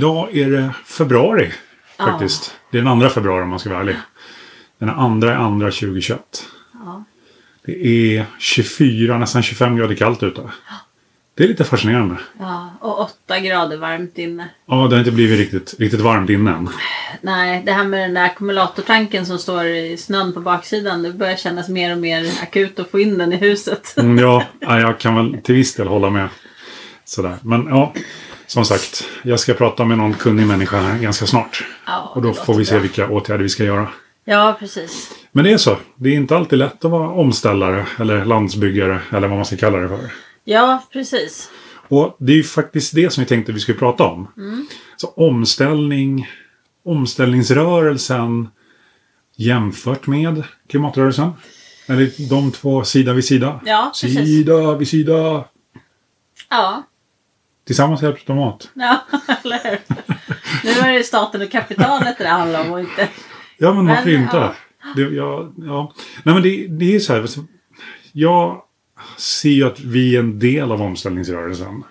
Idag 0.00 0.36
är 0.36 0.50
det 0.50 0.70
februari 0.84 1.52
faktiskt. 1.96 2.54
Det 2.70 2.78
är 2.78 2.82
den 2.82 2.92
andra 2.92 3.10
februari 3.10 3.42
om 3.42 3.48
man 3.48 3.58
ska 3.58 3.70
vara 3.70 3.80
ärlig. 3.80 3.96
Den 4.78 4.90
andra 4.90 5.32
är 5.32 5.36
andra 5.36 5.66
2021. 5.66 6.44
Ja. 6.72 7.04
Det 7.64 7.86
är 7.86 8.24
24, 8.38 9.18
nästan 9.18 9.42
25 9.42 9.76
grader 9.76 9.94
kallt 9.94 10.22
ute. 10.22 10.42
Det 11.34 11.44
är 11.44 11.48
lite 11.48 11.64
fascinerande. 11.64 12.16
ja, 12.38 12.70
och 12.80 13.00
åtta 13.00 13.40
grader 13.40 13.76
varmt 13.76 14.18
inne. 14.18 14.48
Ja, 14.66 14.74
det 14.74 14.94
har 14.94 14.98
inte 14.98 15.12
blivit 15.12 15.38
riktigt, 15.38 15.80
riktigt 15.80 16.00
varmt 16.00 16.30
innan. 16.30 16.70
Nej, 17.20 17.62
det 17.66 17.72
här 17.72 17.84
med 17.84 18.00
den 18.00 18.14
där 18.14 18.24
ackumulatortanken 18.24 19.26
som 19.26 19.38
står 19.38 19.64
i 19.64 19.96
snön 19.96 20.32
på 20.32 20.40
baksidan. 20.40 21.02
Det 21.02 21.12
börjar 21.12 21.36
kännas 21.36 21.68
mer 21.68 21.92
och 21.92 21.98
mer 21.98 22.32
akut 22.42 22.78
att 22.78 22.90
få 22.90 23.00
in 23.00 23.18
den 23.18 23.32
i 23.32 23.36
huset. 23.36 23.94
Mm, 23.96 24.18
ja, 24.18 24.44
ja, 24.60 24.80
jag 24.80 24.98
kan 24.98 25.14
väl 25.14 25.42
till 25.42 25.54
viss 25.54 25.74
del 25.74 25.86
hålla 25.86 26.10
med. 26.10 26.28
Sådär. 27.04 27.36
Men 27.42 27.66
ja, 27.66 27.92
som 28.50 28.64
sagt. 28.64 29.04
Jag 29.22 29.40
ska 29.40 29.54
prata 29.54 29.84
med 29.84 29.98
någon 29.98 30.14
kunnig 30.14 30.46
människa 30.46 30.80
här 30.80 30.98
ganska 30.98 31.26
snart. 31.26 31.64
Ja, 31.86 32.12
Och 32.14 32.22
då 32.22 32.32
får 32.34 32.54
vi 32.54 32.64
se 32.64 32.72
bra. 32.74 32.80
vilka 32.82 33.08
åtgärder 33.08 33.42
vi 33.42 33.48
ska 33.48 33.64
göra. 33.64 33.88
Ja, 34.24 34.56
precis. 34.58 35.10
Men 35.32 35.44
det 35.44 35.52
är 35.52 35.58
så. 35.58 35.76
Det 35.96 36.08
är 36.08 36.14
inte 36.14 36.36
alltid 36.36 36.58
lätt 36.58 36.84
att 36.84 36.90
vara 36.90 37.08
omställare 37.10 37.86
eller 37.98 38.24
landsbyggare 38.24 39.00
eller 39.12 39.28
vad 39.28 39.36
man 39.36 39.44
ska 39.46 39.56
kalla 39.56 39.78
det 39.78 39.88
för. 39.88 40.12
Ja, 40.44 40.84
precis. 40.92 41.50
Och 41.88 42.16
det 42.18 42.32
är 42.32 42.36
ju 42.36 42.42
faktiskt 42.42 42.94
det 42.94 43.10
som 43.12 43.22
vi 43.24 43.28
tänkte 43.28 43.52
vi 43.52 43.60
skulle 43.60 43.78
prata 43.78 44.04
om. 44.04 44.28
Så 44.96 45.06
omställning, 45.16 46.28
omställningsrörelsen 46.84 48.48
jämfört 49.36 50.06
med 50.06 50.42
klimatrörelsen. 50.68 51.30
Eller 51.86 52.28
de 52.28 52.52
två 52.52 52.84
sida 52.84 53.12
vid 53.12 53.24
sida. 53.24 53.60
Ja, 53.64 53.92
precis. 54.02 54.14
Sida 54.18 54.74
vid 54.74 54.88
sida. 54.88 55.44
Ja, 56.50 56.82
Tillsammans 57.70 58.02
hjälps 58.02 58.24
de 58.24 58.38
åt. 58.38 58.70
ja 58.74 59.00
eller 59.44 59.58
hur? 59.64 59.78
Nu 60.64 60.70
är 60.70 60.92
det 60.98 61.04
staten 61.04 61.42
och 61.42 61.50
kapitalet 61.50 62.18
det 62.18 62.28
handlar 62.28 62.60
om 62.60 62.72
och 62.72 62.80
inte... 62.80 63.08
Ja, 63.58 63.74
men 63.74 63.86
varför 63.86 64.10
Men, 64.10 64.22
inte? 64.22 64.36
ja. 64.36 64.54
Det, 64.96 65.02
ja, 65.02 65.52
ja. 65.56 65.92
Nej, 66.22 66.34
men 66.34 66.42
det, 66.42 66.66
det 66.66 66.94
är 66.96 67.00
så 67.00 67.14
här. 67.14 67.26
Jag 68.12 68.62
ser 69.16 69.50
ju 69.50 69.64
att 69.66 69.80
vi 69.80 70.16
är 70.16 70.20
en 70.20 70.38
del 70.38 70.72
av 70.72 70.82
omställningsrörelsen. 70.82 71.84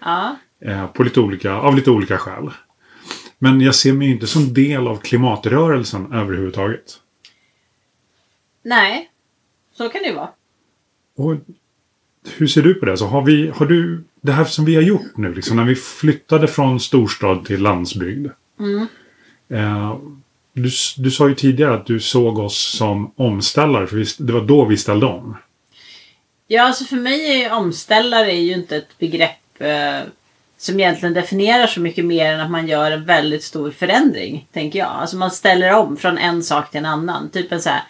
Ja, 0.00 0.36
Eh, 0.60 0.86
på 0.86 1.02
lite 1.02 1.20
olika, 1.20 1.52
av 1.54 1.76
lite 1.76 1.90
olika 1.90 2.18
skäl. 2.18 2.50
Men 3.38 3.60
jag 3.60 3.74
ser 3.74 3.92
mig 3.92 4.10
inte 4.10 4.26
som 4.26 4.54
del 4.54 4.86
av 4.88 4.96
klimatrörelsen 4.96 6.12
överhuvudtaget. 6.12 7.00
nej. 8.62 9.10
Så 9.72 9.88
kan 9.88 10.02
det 10.02 10.08
ju 10.08 10.14
vara. 10.14 10.28
Och 11.16 11.36
hur 12.36 12.46
ser 12.46 12.62
du 12.62 12.74
på 12.74 12.86
det? 12.86 12.96
Så 12.96 13.06
har, 13.06 13.22
vi, 13.22 13.52
har 13.54 13.66
du 13.66 14.04
det 14.20 14.32
här 14.32 14.44
som 14.44 14.64
vi 14.64 14.74
har 14.74 14.82
gjort 14.82 15.16
nu, 15.16 15.34
liksom, 15.34 15.56
när 15.56 15.64
vi 15.64 15.74
flyttade 15.74 16.48
från 16.48 16.80
storstad 16.80 17.44
till 17.44 17.62
landsbygd. 17.62 18.30
Mm. 18.60 18.86
Eh, 19.48 19.96
du, 20.52 20.70
du 20.96 21.10
sa 21.10 21.28
ju 21.28 21.34
tidigare 21.34 21.74
att 21.74 21.86
du 21.86 22.00
såg 22.00 22.38
oss 22.38 22.76
som 22.76 23.12
omställare, 23.16 23.86
för 23.86 23.96
vi, 23.96 24.04
det 24.18 24.32
var 24.32 24.40
då 24.40 24.64
vi 24.64 24.76
ställde 24.76 25.06
om. 25.06 25.36
Ja, 26.46 26.62
alltså 26.62 26.84
för 26.84 26.96
mig 26.96 27.42
är 27.42 27.52
omställare 27.52 28.32
är 28.32 28.40
ju 28.40 28.52
inte 28.52 28.76
ett 28.76 28.98
begrepp 28.98 29.60
eh, 29.60 30.00
som 30.58 30.80
egentligen 30.80 31.14
definierar 31.14 31.66
så 31.66 31.80
mycket 31.80 32.04
mer 32.04 32.32
än 32.32 32.40
att 32.40 32.50
man 32.50 32.68
gör 32.68 32.90
en 32.90 33.04
väldigt 33.04 33.44
stor 33.44 33.70
förändring, 33.70 34.46
tänker 34.52 34.78
jag. 34.78 34.88
Alltså 34.88 35.16
man 35.16 35.30
ställer 35.30 35.74
om 35.74 35.96
från 35.96 36.18
en 36.18 36.42
sak 36.42 36.70
till 36.70 36.78
en 36.78 36.86
annan. 36.86 37.30
Typ 37.30 37.52
en 37.52 37.62
så 37.62 37.70
här 37.70 37.82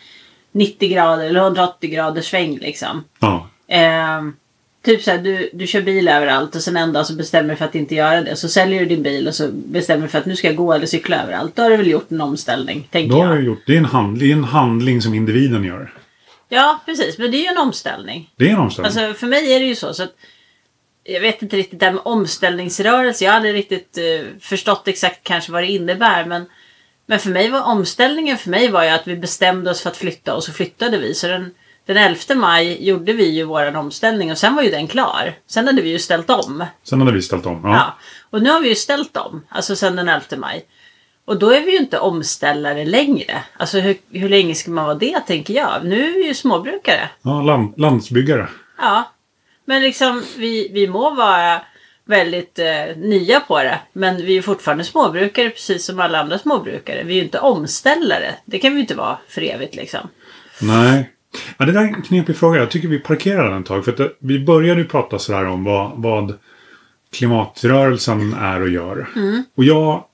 90 0.52 0.88
grader 0.88 1.24
eller 1.24 1.40
180 1.40 1.90
graders 1.90 2.30
sväng 2.30 2.58
liksom. 2.58 3.04
Ja, 3.18 3.48
Eh, 3.68 4.22
typ 4.84 5.02
så 5.02 5.10
här, 5.10 5.18
du, 5.18 5.50
du 5.52 5.66
kör 5.66 5.82
bil 5.82 6.08
överallt 6.08 6.54
och 6.54 6.62
sen 6.62 6.76
en 6.76 6.92
dag 6.92 7.06
så 7.06 7.14
bestämmer 7.14 7.50
du 7.50 7.56
för 7.56 7.64
att 7.64 7.74
inte 7.74 7.94
göra 7.94 8.22
det. 8.22 8.36
Så 8.36 8.48
säljer 8.48 8.80
du 8.80 8.86
din 8.86 9.02
bil 9.02 9.28
och 9.28 9.34
så 9.34 9.48
bestämmer 9.52 10.02
du 10.02 10.08
för 10.08 10.18
att 10.18 10.26
nu 10.26 10.36
ska 10.36 10.46
jag 10.46 10.56
gå 10.56 10.72
eller 10.72 10.86
cykla 10.86 11.22
överallt. 11.22 11.56
Då 11.56 11.62
har 11.62 11.70
du 11.70 11.76
väl 11.76 11.90
gjort 11.90 12.10
en 12.10 12.20
omställning, 12.20 12.88
tänker 12.90 13.16
då 13.16 13.22
har 13.22 13.26
jag. 13.26 13.36
jag 13.36 13.44
gjort, 13.44 13.62
det, 13.66 13.72
är 13.72 13.78
en 13.78 13.84
hand, 13.84 14.18
det 14.18 14.26
är 14.26 14.32
en 14.32 14.44
handling 14.44 15.02
som 15.02 15.14
individen 15.14 15.64
gör. 15.64 15.92
Ja, 16.48 16.80
precis. 16.86 17.18
Men 17.18 17.30
det 17.30 17.36
är 17.36 17.42
ju 17.42 17.46
en 17.46 17.58
omställning. 17.58 18.30
Det 18.36 18.48
är 18.48 18.50
en 18.50 18.58
omställning. 18.58 18.86
Alltså 18.86 19.20
för 19.20 19.26
mig 19.26 19.52
är 19.52 19.60
det 19.60 19.66
ju 19.66 19.74
så. 19.74 19.94
så 19.94 20.02
att, 20.02 20.14
jag 21.04 21.20
vet 21.20 21.42
inte 21.42 21.56
riktigt 21.56 21.80
det 21.80 21.86
här 21.86 21.92
med 21.92 22.02
omställningsrörelse. 22.04 23.24
Jag 23.24 23.32
hade 23.32 23.52
riktigt 23.52 23.98
eh, 23.98 24.26
förstått 24.40 24.88
exakt 24.88 25.24
kanske 25.24 25.52
vad 25.52 25.62
det 25.62 25.70
innebär. 25.70 26.24
Men, 26.24 26.46
men 27.06 27.18
för 27.18 27.30
mig 27.30 27.50
var 27.50 27.62
omställningen 27.62 28.38
för 28.38 28.50
mig 28.50 28.68
var 28.68 28.84
ju 28.84 28.90
att 28.90 29.08
vi 29.08 29.16
bestämde 29.16 29.70
oss 29.70 29.80
för 29.80 29.90
att 29.90 29.96
flytta 29.96 30.34
och 30.34 30.44
så 30.44 30.52
flyttade 30.52 30.98
vi. 30.98 31.14
Så 31.14 31.26
den, 31.26 31.54
den 31.86 31.96
11 31.96 32.34
maj 32.34 32.88
gjorde 32.88 33.12
vi 33.12 33.30
ju 33.30 33.44
våran 33.44 33.76
omställning 33.76 34.30
och 34.30 34.38
sen 34.38 34.54
var 34.54 34.62
ju 34.62 34.70
den 34.70 34.86
klar. 34.86 35.34
Sen 35.46 35.66
hade 35.66 35.82
vi 35.82 35.90
ju 35.90 35.98
ställt 35.98 36.30
om. 36.30 36.64
Sen 36.82 37.00
hade 37.00 37.12
vi 37.12 37.22
ställt 37.22 37.46
om. 37.46 37.60
Ja. 37.64 37.70
Ja. 37.70 37.94
Och 38.30 38.42
nu 38.42 38.50
har 38.50 38.60
vi 38.60 38.68
ju 38.68 38.74
ställt 38.74 39.16
om. 39.16 39.42
Alltså 39.48 39.76
sen 39.76 39.96
den 39.96 40.08
11 40.08 40.26
maj. 40.36 40.64
Och 41.24 41.38
då 41.38 41.50
är 41.50 41.60
vi 41.60 41.72
ju 41.72 41.78
inte 41.78 41.98
omställare 41.98 42.84
längre. 42.84 43.42
Alltså 43.56 43.78
hur, 43.78 43.96
hur 44.10 44.28
länge 44.28 44.54
ska 44.54 44.70
man 44.70 44.84
vara 44.84 44.94
det 44.94 45.20
tänker 45.20 45.54
jag. 45.54 45.84
Nu 45.84 46.08
är 46.08 46.14
vi 46.14 46.26
ju 46.26 46.34
småbrukare. 46.34 47.08
Ja, 47.22 47.42
land, 47.42 47.74
landsbyggare. 47.76 48.48
Ja. 48.78 49.12
Men 49.64 49.82
liksom 49.82 50.24
vi, 50.36 50.70
vi 50.72 50.88
må 50.88 51.14
vara 51.14 51.60
väldigt 52.04 52.58
eh, 52.58 52.96
nya 52.96 53.40
på 53.40 53.62
det. 53.62 53.78
Men 53.92 54.16
vi 54.16 54.36
är 54.36 54.42
fortfarande 54.42 54.84
småbrukare 54.84 55.50
precis 55.50 55.84
som 55.84 56.00
alla 56.00 56.20
andra 56.20 56.38
småbrukare. 56.38 57.02
Vi 57.02 57.12
är 57.12 57.16
ju 57.16 57.24
inte 57.24 57.38
omställare. 57.38 58.34
Det 58.44 58.58
kan 58.58 58.70
vi 58.70 58.76
ju 58.76 58.80
inte 58.80 58.94
vara 58.94 59.18
för 59.28 59.42
evigt 59.42 59.74
liksom. 59.74 60.08
Nej. 60.60 61.10
Ja, 61.56 61.64
det 61.64 61.72
där 61.72 61.80
är 61.80 61.84
en 61.84 62.02
knepig 62.02 62.36
fråga. 62.36 62.60
Jag 62.60 62.70
tycker 62.70 62.88
vi 62.88 62.98
parkerar 62.98 63.50
den 63.50 63.60
ett 63.60 63.66
tag. 63.66 63.84
För 63.84 63.92
att 63.92 63.98
det, 63.98 64.10
vi 64.18 64.44
började 64.44 64.80
ju 64.80 64.86
prata 64.86 65.18
sådär 65.18 65.44
om 65.44 65.64
vad, 65.64 65.92
vad 65.94 66.34
klimatrörelsen 67.12 68.34
är 68.34 68.60
och 68.60 68.68
gör. 68.68 69.08
Och 69.54 69.64
jag, 69.64 70.04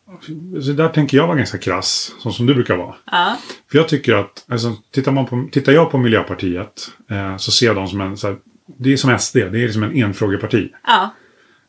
så 0.63 0.73
där 0.73 0.89
tänker 0.89 1.17
jag 1.17 1.27
vara 1.27 1.37
ganska 1.37 1.59
krass. 1.59 2.13
Så 2.19 2.31
som 2.31 2.47
du 2.47 2.55
brukar 2.55 2.77
vara. 2.77 2.95
Ja. 3.05 3.37
För 3.71 3.79
jag 3.79 3.89
tycker 3.89 4.15
att, 4.15 4.45
alltså, 4.49 4.77
tittar, 4.91 5.13
man 5.13 5.27
på, 5.27 5.49
tittar 5.53 5.73
jag 5.73 5.91
på 5.91 5.99
Miljöpartiet 5.99 6.91
eh, 7.11 7.37
så 7.37 7.51
ser 7.51 7.67
jag 7.67 7.77
dem 7.77 7.89
som 7.89 8.01
en, 8.01 8.17
så 8.17 8.27
här, 8.27 8.37
det 8.67 8.93
är 8.93 8.97
som 8.97 9.19
SD, 9.19 9.37
det 9.37 9.43
är 9.43 9.51
liksom 9.51 9.83
en 9.83 9.97
enfrågeparti. 9.97 10.69
Ja. 10.87 11.15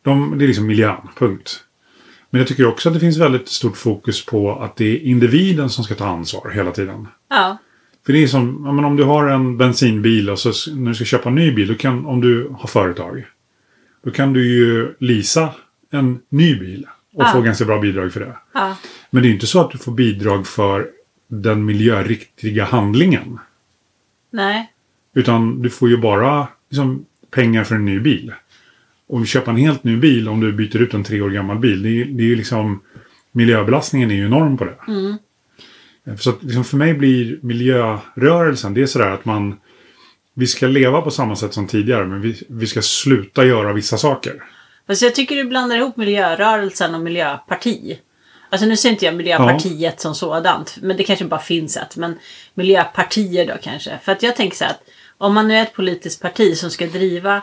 De, 0.02 0.38
det 0.38 0.46
är 0.46 0.48
liksom 0.48 0.68
miljön, 0.68 0.98
punkt. 1.18 1.64
Men 2.30 2.40
jag 2.40 2.48
tycker 2.48 2.68
också 2.68 2.90
att 2.90 2.94
det 2.94 3.00
finns 3.00 3.18
väldigt 3.18 3.48
stort 3.48 3.78
fokus 3.78 4.26
på 4.26 4.60
att 4.60 4.76
det 4.76 4.86
är 4.86 5.00
individen 5.00 5.70
som 5.70 5.84
ska 5.84 5.96
ta 5.96 6.06
ansvar 6.06 6.50
hela 6.50 6.72
tiden. 6.72 7.08
Ja. 7.30 7.58
För 8.06 8.14
det 8.14 8.24
är 8.24 8.28
som, 8.28 8.62
ja, 8.66 8.72
men 8.72 8.86
om 8.86 8.96
du 8.96 9.04
har 9.04 9.28
en 9.28 9.58
bensinbil 9.58 10.30
och 10.30 10.40
så 10.40 10.76
när 10.76 10.90
du 10.90 10.96
ska 10.96 11.06
köpa 11.06 11.30
en 11.30 11.36
ny 11.36 11.52
bil, 11.52 11.78
kan, 11.78 12.06
om 12.06 12.22
du 12.22 12.48
har 12.60 12.68
företag. 12.68 13.26
Då 14.04 14.12
kan 14.12 14.34
du 14.34 14.48
ju 14.48 14.96
leasa 15.00 15.50
en 15.90 16.20
ny 16.30 16.60
bil 16.60 16.88
och 17.14 17.24
Ja. 17.24 17.32
få 17.34 17.42
ganska 17.42 17.66
bra 17.66 17.80
bidrag 17.80 18.14
för 18.14 18.20
det. 18.20 18.36
Ja. 18.54 18.78
Men 19.10 19.24
det 19.24 19.30
är 19.30 19.34
inte 19.34 19.48
så 19.48 19.62
att 19.62 19.72
du 19.72 19.78
får 19.78 19.92
bidrag 19.92 20.48
för 20.48 20.88
den 21.28 21.66
miljöriktiga 21.66 22.66
handlingen. 22.66 23.40
Nej. 24.30 24.72
Utan 25.14 25.62
du 25.62 25.70
får 25.70 25.90
ju 25.90 25.98
bara 25.98 26.48
liksom, 26.70 27.06
pengar 27.32 27.64
för 27.64 27.76
en 27.76 27.86
ny 27.86 28.00
bil. 28.00 28.34
Om 29.08 29.22
du 29.22 29.28
köper 29.28 29.52
en 29.52 29.58
helt 29.58 29.84
ny 29.84 29.98
bil, 29.98 30.30
om 30.30 30.40
du 30.40 30.52
byter 30.52 30.78
ut 30.82 30.94
en 30.94 31.04
tre 31.04 31.22
år 31.22 31.30
gammal 31.30 31.60
bil, 31.60 31.82
det 31.84 31.90
är, 31.90 32.06
det 32.06 32.24
är 32.24 32.28
ju 32.28 32.36
liksom 32.36 32.80
miljöbelastningen 33.32 34.12
är 34.12 34.16
ju 34.16 34.26
enorm 34.26 34.58
på 34.58 34.66
det. 34.66 34.76
Mm. 34.88 35.18
Så 36.20 36.30
att, 36.30 36.44
liksom, 36.44 36.64
för 36.64 36.78
mig 36.78 36.94
blir 36.94 37.40
miljörörelsen, 37.42 38.74
det 38.74 38.82
är 38.82 38.86
sådär 38.86 39.10
att 39.10 39.26
man 39.26 39.60
vi 40.34 40.48
ska 40.48 40.68
leva 40.68 41.02
på 41.02 41.12
samma 41.12 41.36
sätt 41.36 41.54
som 41.54 41.68
tidigare, 41.68 42.06
men 42.06 42.22
vi, 42.22 42.44
vi 42.50 42.68
ska 42.68 42.82
sluta 42.82 43.46
göra 43.46 43.74
vissa 43.74 43.98
saker. 43.98 44.44
Fast 44.88 45.02
jag 45.02 45.16
tycker 45.16 45.36
du 45.36 45.44
blandar 45.44 45.76
ihop 45.76 45.98
miljörörelsen 45.98 46.96
och 46.96 47.02
miljöparti. 47.02 48.00
Alltså 48.50 48.68
nu 48.68 48.78
ser 48.78 48.90
inte 48.90 49.06
jag 49.06 49.16
Miljöpartiet 49.16 50.00
som 50.00 50.16
sådant. 50.16 50.78
Men 50.82 50.98
det 50.98 51.04
kanske 51.04 51.26
bara 51.26 51.40
finns 51.40 51.78
ett. 51.78 51.96
Men 51.96 52.20
miljöpartier 52.54 53.48
då 53.48 53.54
kanske. 53.62 54.00
För 54.04 54.12
att 54.12 54.24
jag 54.24 54.36
tänker 54.36 54.58
så 54.58 54.64
här 54.64 54.72
att 54.72 54.84
om 55.18 55.34
man 55.34 55.48
nu 55.48 55.56
är 55.56 55.62
ett 55.62 55.74
politiskt 55.74 56.22
parti 56.22 56.58
som 56.58 56.70
ska 56.70 56.86
driva 56.86 57.42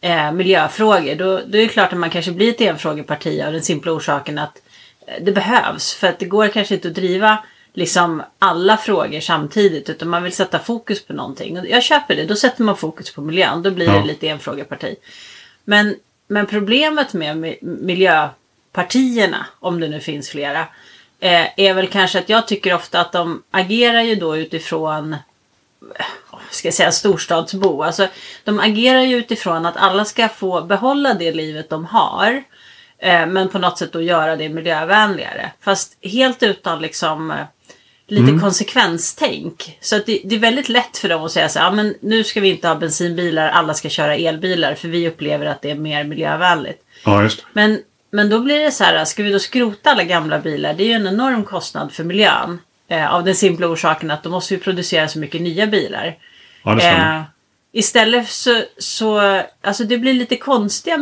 eh, 0.00 0.32
miljöfrågor. 0.32 1.14
Då, 1.14 1.40
då 1.46 1.58
är 1.58 1.62
det 1.62 1.68
klart 1.68 1.92
att 1.92 1.98
man 1.98 2.10
kanske 2.10 2.32
blir 2.32 2.50
ett 2.50 2.60
enfrågeparti 2.60 3.42
av 3.42 3.52
den 3.52 3.62
simpla 3.62 3.92
orsaken 3.92 4.38
att 4.38 4.62
eh, 5.06 5.24
det 5.24 5.32
behövs. 5.32 5.94
För 5.94 6.06
att 6.06 6.18
det 6.18 6.26
går 6.26 6.48
kanske 6.48 6.74
inte 6.74 6.88
att 6.88 6.94
driva 6.94 7.38
liksom 7.74 8.22
alla 8.38 8.76
frågor 8.76 9.20
samtidigt. 9.20 9.90
Utan 9.90 10.08
man 10.08 10.22
vill 10.22 10.32
sätta 10.32 10.58
fokus 10.58 11.04
på 11.04 11.12
någonting. 11.12 11.58
Och 11.58 11.66
jag 11.66 11.82
köper 11.82 12.16
det. 12.16 12.24
Då 12.24 12.36
sätter 12.36 12.62
man 12.62 12.76
fokus 12.76 13.14
på 13.14 13.20
miljön. 13.20 13.62
Då 13.62 13.70
blir 13.70 13.86
Ja. 13.86 13.92
det 13.92 14.04
lite 14.06 14.28
enfrågeparti. 14.28 14.96
Men, 15.64 15.96
men 16.26 16.46
problemet 16.46 17.12
med 17.12 17.36
mi- 17.36 17.58
miljöpartierna, 17.62 19.46
om 19.60 19.80
det 19.80 19.88
nu 19.88 20.00
finns 20.00 20.28
flera, 20.30 20.60
eh, 21.20 21.46
är 21.56 21.74
väl 21.74 21.86
kanske 21.88 22.18
att 22.18 22.28
jag 22.28 22.46
tycker 22.48 22.74
ofta 22.74 23.00
att 23.00 23.12
de 23.12 23.42
agerar 23.50 24.02
ju 24.02 24.14
då 24.14 24.36
utifrån 24.36 25.12
eh, 25.98 26.04
ska 26.50 26.68
jag 26.68 26.74
säga 26.74 26.92
storstadsbo. 26.92 27.82
Alltså, 27.82 28.08
de 28.44 28.60
agerar 28.60 29.00
ju 29.02 29.16
utifrån 29.16 29.66
att 29.66 29.76
alla 29.76 30.04
ska 30.04 30.28
få 30.28 30.62
behålla 30.62 31.14
det 31.14 31.32
livet 31.32 31.70
de 31.70 31.84
har. 31.84 32.42
Eh, 33.04 33.26
men 33.26 33.48
på 33.48 33.58
något 33.58 33.78
sätt 33.78 33.92
då 33.92 34.02
göra 34.02 34.36
det 34.36 34.48
miljövänligare. 34.48 35.50
Fast 35.60 35.96
helt 36.02 36.42
utan 36.42 36.82
liksom 36.82 37.30
eh, 37.30 37.36
lite 38.06 38.38
konsekvenstänk. 38.40 39.78
Så 39.80 39.96
att 39.96 40.06
det, 40.06 40.20
det 40.24 40.34
är 40.34 40.38
väldigt 40.38 40.68
lätt 40.68 40.96
för 40.96 41.08
dem 41.08 41.24
att 41.24 41.32
säga 41.32 41.48
så 41.48 41.58
här, 41.58 41.66
ja, 41.66 41.72
men 41.72 41.94
nu 42.00 42.24
ska 42.24 42.40
vi 42.40 42.50
inte 42.50 42.68
ha 42.68 42.74
bensinbilar, 42.74 43.48
alla 43.48 43.74
ska 43.74 43.88
köra 43.88 44.16
elbilar 44.16 44.74
för 44.74 44.88
vi 44.88 45.08
upplever 45.08 45.46
att 45.46 45.62
det 45.62 45.70
är 45.70 45.74
mer 45.74 46.04
miljövänligt. 46.04 46.82
Ja, 47.04 47.22
just. 47.22 47.44
Men, 47.52 47.80
men 48.10 48.30
då 48.30 48.40
blir 48.40 48.60
det 48.60 48.70
så 48.70 48.84
här, 48.84 49.04
ska 49.04 49.22
vi 49.22 49.32
då 49.32 49.38
skrota 49.38 49.90
alla 49.90 50.04
gamla 50.04 50.38
bilar? 50.38 50.74
Det 50.74 50.84
är 50.84 50.88
ju 50.88 50.92
en 50.92 51.06
enorm 51.06 51.44
kostnad 51.44 51.92
för 51.92 52.04
miljön. 52.04 52.58
Eh, 52.88 53.14
av 53.14 53.24
den 53.24 53.34
simpla 53.34 53.66
orsaken 53.66 54.10
att 54.10 54.22
då 54.22 54.30
måste 54.30 54.54
vi 54.54 54.60
producera 54.60 55.08
så 55.08 55.18
mycket 55.18 55.40
nya 55.40 55.66
bilar. 55.66 56.16
Ja, 56.62 56.74
det 56.74 56.80
stämmer. 56.80 57.16
Eh, 57.16 57.22
istället 57.72 58.28
så, 58.28 58.62
så, 58.78 59.42
alltså 59.60 59.84
det 59.84 59.98
blir 59.98 60.14
lite 60.14 60.36
konstiga 60.36 60.98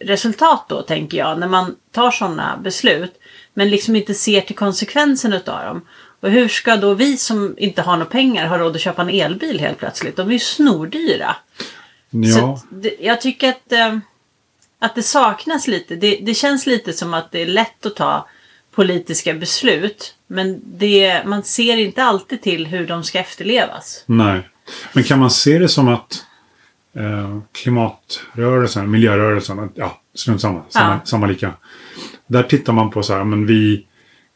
miljöresultat 0.00 0.68
då 0.68 0.82
tänker 0.82 1.18
jag. 1.18 1.38
När 1.38 1.48
man 1.48 1.76
tar 1.90 2.10
sådana 2.10 2.56
beslut. 2.56 3.20
Men 3.54 3.70
liksom 3.70 3.96
inte 3.96 4.14
ser 4.14 4.40
till 4.40 4.56
konsekvensen 4.56 5.32
utav 5.32 5.64
dem. 5.64 5.82
Och 6.20 6.30
hur 6.30 6.48
ska 6.48 6.76
då 6.76 6.94
vi 6.94 7.16
som 7.16 7.54
inte 7.58 7.82
har 7.82 7.96
några 7.96 8.10
pengar 8.10 8.46
ha 8.46 8.58
råd 8.58 8.76
att 8.76 8.82
köpa 8.82 9.02
en 9.02 9.10
elbil 9.10 9.60
helt 9.60 9.78
plötsligt? 9.78 10.16
De 10.16 10.28
är 10.28 10.32
ju 10.32 10.38
snordyra. 10.38 11.36
ja. 12.10 12.34
Så 12.34 12.60
jag 13.00 13.20
tycker 13.20 13.48
att, 13.48 13.72
eh, 13.72 13.98
att 14.78 14.94
det 14.94 15.02
saknas 15.02 15.66
lite. 15.66 15.96
Det, 15.96 16.18
det 16.22 16.34
känns 16.34 16.66
lite 16.66 16.92
som 16.92 17.14
att 17.14 17.32
det 17.32 17.42
är 17.42 17.46
lätt 17.46 17.86
att 17.86 17.96
ta 17.96 18.28
politiska 18.74 19.34
beslut. 19.34 20.14
Men 20.26 20.60
det, 20.64 21.22
man 21.26 21.42
ser 21.42 21.76
inte 21.76 22.02
alltid 22.02 22.42
till 22.42 22.66
hur 22.66 22.86
de 22.86 23.04
ska 23.04 23.18
efterlevas. 23.18 24.04
Nej. 24.06 24.48
Men 24.92 25.04
kan 25.04 25.18
man 25.18 25.30
se 25.30 25.58
det 25.58 25.68
som 25.68 25.88
att 25.88 26.24
eh, 26.98 27.38
klimatrörelsen, 27.52 28.90
miljörörelsen, 28.90 29.70
ja, 29.74 30.00
strunt 30.14 30.40
samma, 30.40 30.62
samma, 30.68 30.92
Ja. 30.92 31.00
samma 31.04 31.26
lika. 31.26 31.52
Där 32.26 32.42
tittar 32.42 32.72
man 32.72 32.90
på 32.90 33.02
så 33.02 33.14
här, 33.14 33.24
men 33.24 33.46
vi, 33.46 33.86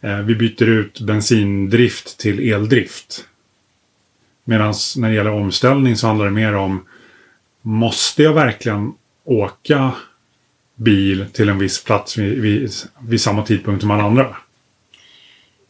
eh, 0.00 0.18
vi 0.18 0.34
byter 0.34 0.62
ut 0.68 1.00
bensindrift 1.00 2.18
till 2.18 2.52
eldrift. 2.52 3.24
Medan 4.44 4.74
när 4.96 5.08
det 5.08 5.14
gäller 5.14 5.32
omställning 5.32 5.96
så 5.96 6.06
handlar 6.06 6.24
det 6.24 6.32
mer 6.32 6.54
om 6.54 6.84
Måste 7.64 8.22
jag 8.22 8.32
verkligen 8.34 8.92
åka 9.24 9.92
bil 10.74 11.26
till 11.32 11.48
en 11.48 11.58
viss 11.58 11.84
plats 11.84 12.18
vid, 12.18 12.38
vid, 12.40 12.70
vid 13.00 13.20
samma 13.20 13.42
tidpunkt 13.42 13.80
som 13.80 13.90
alla 13.90 14.02
andra? 14.04 14.36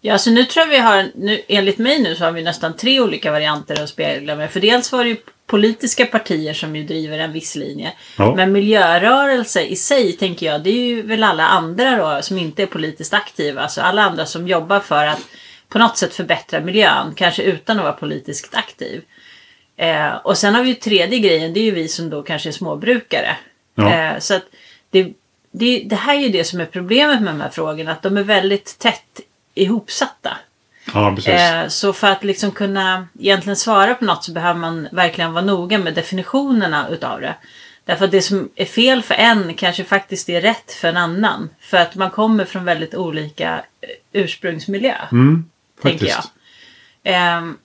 Ja, 0.04 0.18
så 0.18 0.30
nu 0.30 0.44
tror 0.44 0.66
jag 0.66 0.70
vi 0.70 0.78
har, 0.78 1.10
nu, 1.14 1.40
enligt 1.48 1.78
mig 1.78 2.02
nu 2.02 2.14
så 2.14 2.24
har 2.24 2.32
vi 2.32 2.42
nästan 2.42 2.76
tre 2.76 3.00
olika 3.00 3.30
varianter 3.30 3.82
att 3.82 3.88
spegla 3.88 4.36
med. 4.36 4.50
För 4.50 4.60
dels 4.60 4.92
var 4.92 5.04
det 5.04 5.10
ju 5.10 5.16
politiska 5.46 6.06
partier 6.06 6.54
som 6.54 6.76
ju 6.76 6.84
driver 6.84 7.18
en 7.18 7.32
viss 7.32 7.56
linje. 7.56 7.92
Ja. 8.18 8.34
Men 8.34 8.52
miljörörelse 8.52 9.62
i 9.62 9.76
sig 9.76 10.12
tänker 10.12 10.46
jag, 10.46 10.62
det 10.62 10.70
är 10.70 10.86
ju 10.86 11.02
väl 11.02 11.24
alla 11.24 11.46
andra 11.46 11.96
då 11.96 12.22
som 12.22 12.38
inte 12.38 12.62
är 12.62 12.66
politiskt 12.66 13.14
aktiva. 13.14 13.62
Alltså 13.62 13.80
alla 13.80 14.02
andra 14.02 14.26
som 14.26 14.48
jobbar 14.48 14.80
för 14.80 15.06
att 15.06 15.20
på 15.68 15.78
något 15.78 15.98
sätt 15.98 16.14
förbättra 16.14 16.60
miljön, 16.60 17.14
kanske 17.16 17.42
utan 17.42 17.78
att 17.78 17.84
vara 17.84 17.92
politiskt 17.92 18.54
aktiv. 18.54 19.02
Eh, 19.76 20.14
och 20.14 20.38
sen 20.38 20.54
har 20.54 20.62
vi 20.62 20.68
ju 20.68 20.74
tredje 20.74 21.18
grejen, 21.18 21.54
det 21.54 21.60
är 21.60 21.64
ju 21.64 21.70
vi 21.70 21.88
som 21.88 22.10
då 22.10 22.22
kanske 22.22 22.48
är 22.48 22.52
småbrukare. 22.52 23.36
Ja. 23.74 23.92
Eh, 23.94 24.18
så 24.18 24.34
att 24.34 24.44
det, 24.90 25.12
det, 25.52 25.82
det 25.86 25.96
här 25.96 26.14
är 26.14 26.20
ju 26.20 26.28
det 26.28 26.44
som 26.44 26.60
är 26.60 26.66
problemet 26.66 27.22
med 27.22 27.34
de 27.34 27.40
här 27.40 27.50
frågorna, 27.50 27.92
att 27.92 28.02
de 28.02 28.16
är 28.16 28.22
väldigt 28.22 28.78
tätt 28.78 29.20
ihopsatta. 29.54 30.36
Ja. 30.94 31.18
Eh, 31.26 31.68
så 31.68 31.92
för 31.92 32.06
att 32.06 32.24
liksom 32.24 32.50
kunna 32.50 33.06
egentligen 33.18 33.56
svara 33.56 33.94
på 33.94 34.04
något 34.04 34.24
så 34.24 34.32
behöver 34.32 34.60
man 34.60 34.88
verkligen 34.92 35.32
vara 35.32 35.44
noga 35.44 35.78
med 35.78 35.94
definitionerna 35.94 36.88
utav 36.88 37.20
det. 37.20 37.34
Därför 37.84 38.04
att 38.04 38.10
det 38.10 38.22
som 38.22 38.48
är 38.56 38.64
fel 38.64 39.02
för 39.02 39.14
en 39.14 39.54
kanske 39.54 39.84
faktiskt 39.84 40.28
är 40.28 40.40
rätt 40.40 40.72
för 40.72 40.88
en 40.88 40.96
annan. 40.96 41.48
För 41.60 41.76
att 41.76 41.94
man 41.94 42.10
kommer 42.10 42.44
från 42.44 42.64
väldigt 42.64 42.94
olika 42.94 43.54
eh, 43.80 44.22
ursprungsmiljö. 44.22 44.94
Mm, 45.12 45.44
tänker 45.82 46.06
jag. 46.06 46.22
Ehm, 47.04 47.56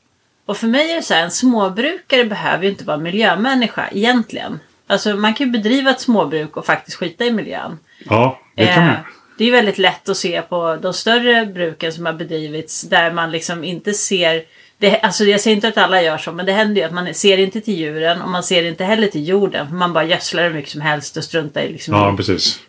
och 0.46 0.58
för 0.58 0.68
mig 0.68 0.92
är 0.92 0.96
det 0.96 1.02
så 1.02 1.14
här, 1.14 1.24
en 1.24 1.32
småbrukare 1.32 2.26
behöver 2.26 2.64
ju 2.64 2.70
inte 2.70 2.84
vara 2.84 2.98
miljömänniska 2.98 3.90
egentligen. 3.92 4.60
Alltså 4.88 5.16
man 5.16 5.34
kan 5.34 5.48
ju 5.48 5.52
bedriva 5.52 5.92
ett 5.92 6.02
småbruk 6.02 6.58
och 6.58 6.66
faktiskt 6.66 6.98
skita 6.98 7.26
i 7.26 7.32
miljön. 7.32 7.80
Ja, 8.06 8.40
det 8.56 8.66
kan 8.66 8.86
man 8.86 8.96
Eh, 8.96 9.00
det 9.38 9.44
är 9.44 9.46
ju 9.46 9.52
väldigt 9.52 9.78
lätt 9.78 10.10
att 10.10 10.18
se 10.18 10.42
på 10.42 10.78
de 10.82 10.94
större 10.94 11.46
bruken 11.46 11.94
som 11.94 12.06
har 12.06 12.14
bedrivits 12.14 12.82
där 12.82 13.12
man 13.12 13.32
liksom 13.32 13.64
inte 13.64 13.94
ser 13.94 14.44
det, 14.80 15.00
alltså 15.00 15.24
jag 15.24 15.42
säger 15.42 15.56
inte 15.56 15.68
att 15.68 15.78
alla 15.78 16.02
gör 16.02 16.18
så, 16.18 16.32
men 16.32 16.46
det 16.46 16.52
händer 16.52 16.82
ju 16.82 16.88
att 16.88 16.94
man 16.94 17.14
ser 17.14 17.38
inte 17.38 17.62
till 17.62 17.74
djuren 17.74 18.22
och 18.22 18.30
man 18.30 18.44
ser 18.44 18.64
inte 18.64 18.84
heller 18.84 19.08
till 19.08 19.28
jorden. 19.28 19.68
För 19.68 19.76
man 19.76 19.94
bara 19.94 20.04
gödslar 20.04 20.44
hur 20.44 20.54
mycket 20.54 20.72
som 20.72 20.82
helst 20.82 21.18
och 21.18 21.24
struntar 21.24 21.62
i 21.62 21.72
liksom 21.72 21.94
Ja, 21.94 22.18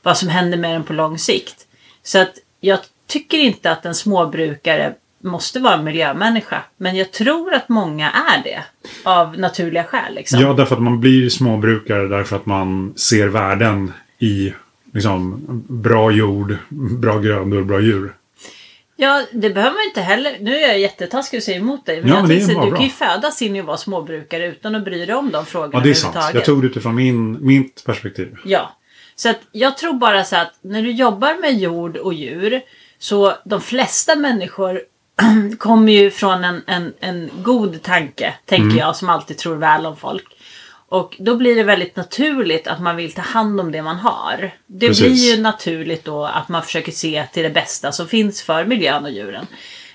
vad 0.02 0.18
som 0.18 0.28
händer 0.28 0.58
med 0.58 0.70
den 0.70 0.84
på 0.84 0.92
lång 0.92 1.18
sikt. 1.18 1.66
Så 2.02 2.18
att 2.18 2.32
jag 2.60 2.78
tycker 3.06 3.38
inte 3.38 3.70
att 3.70 3.86
en 3.86 3.94
småbrukare 3.94 4.94
måste 5.22 5.60
vara 5.60 5.74
en 5.74 5.84
miljömänniska. 5.84 6.62
Men 6.76 6.96
jag 6.96 7.12
tror 7.12 7.54
att 7.54 7.68
många 7.68 8.10
är 8.10 8.42
det. 8.44 8.62
Av 9.04 9.38
naturliga 9.38 9.84
skäl 9.84 10.14
liksom. 10.14 10.40
Ja, 10.40 10.52
därför 10.52 10.74
att 10.74 10.82
man 10.82 11.00
blir 11.00 11.28
småbrukare 11.28 12.08
därför 12.08 12.36
att 12.36 12.46
man 12.46 12.94
ser 12.96 13.28
värden 13.28 13.92
i 14.18 14.52
liksom, 14.92 15.42
bra 15.68 16.10
jord, 16.10 16.56
bra 16.98 17.18
grödor, 17.18 17.64
bra 17.64 17.80
djur. 17.80 18.14
Ja, 19.00 19.24
det 19.32 19.50
behöver 19.50 19.74
man 19.76 19.82
inte 19.88 20.00
heller. 20.00 20.36
Nu 20.40 20.56
är 20.56 20.68
jag 20.68 20.78
jättetaskig 20.80 21.38
och 21.38 21.42
säger 21.42 21.60
emot 21.60 21.86
dig. 21.86 22.00
Men 22.00 22.08
Ja, 22.08 22.14
jag 22.16 22.28
men 22.28 22.36
är 22.36 22.46
tänkte, 22.46 22.64
du 22.64 22.70
kan 22.72 22.84
ju 22.84 22.90
födas 22.90 23.42
in 23.42 23.56
i 23.56 23.60
att 23.60 23.66
vara 23.66 23.76
småbrukare 23.76 24.46
utan 24.46 24.74
att 24.74 24.84
bry 24.84 25.06
dig 25.06 25.14
om 25.14 25.30
de 25.30 25.46
frågorna 25.46 25.70
Ja, 25.78 25.80
det 25.80 25.90
är 25.90 25.94
sant. 25.94 26.16
Jag 26.34 26.44
tog 26.44 26.62
det 26.62 26.66
utifrån 26.66 26.94
min, 26.94 27.46
mitt 27.46 27.84
perspektiv. 27.84 28.36
Ja. 28.44 28.74
Så 29.16 29.30
att 29.30 29.38
jag 29.52 29.76
tror 29.76 29.92
bara 29.92 30.24
så 30.24 30.36
att 30.36 30.52
när 30.60 30.82
du 30.82 30.90
jobbar 30.90 31.40
med 31.40 31.58
jord 31.58 31.96
och 31.96 32.14
djur 32.14 32.60
så 32.98 33.34
de 33.44 33.60
flesta 33.60 34.16
människor 34.16 34.80
kommer 35.58 35.92
ju 35.92 36.10
från 36.10 36.44
en, 36.44 36.62
en, 36.66 36.92
en 37.00 37.30
god 37.42 37.82
tanke, 37.82 38.34
tänker 38.44 38.64
Mm. 38.64 38.76
jag, 38.78 38.96
som 38.96 39.08
alltid 39.08 39.38
tror 39.38 39.56
väl 39.56 39.86
om 39.86 39.96
folk. 39.96 40.24
Och 40.90 41.16
då 41.18 41.36
blir 41.36 41.56
det 41.56 41.62
väldigt 41.62 41.96
naturligt 41.96 42.66
att 42.66 42.80
man 42.80 42.96
vill 42.96 43.12
ta 43.12 43.22
hand 43.22 43.60
om 43.60 43.72
det 43.72 43.82
man 43.82 43.96
har. 43.96 44.50
Det 44.66 44.88
Precis. 44.88 45.06
blir 45.06 45.36
ju 45.36 45.42
naturligt 45.42 46.04
då 46.04 46.24
att 46.24 46.48
man 46.48 46.62
försöker 46.62 46.92
se 46.92 47.26
till 47.32 47.42
det 47.42 47.50
bästa 47.50 47.92
som 47.92 48.08
finns 48.08 48.42
för 48.42 48.64
miljön 48.64 49.04
och 49.04 49.10
djuren. 49.10 49.46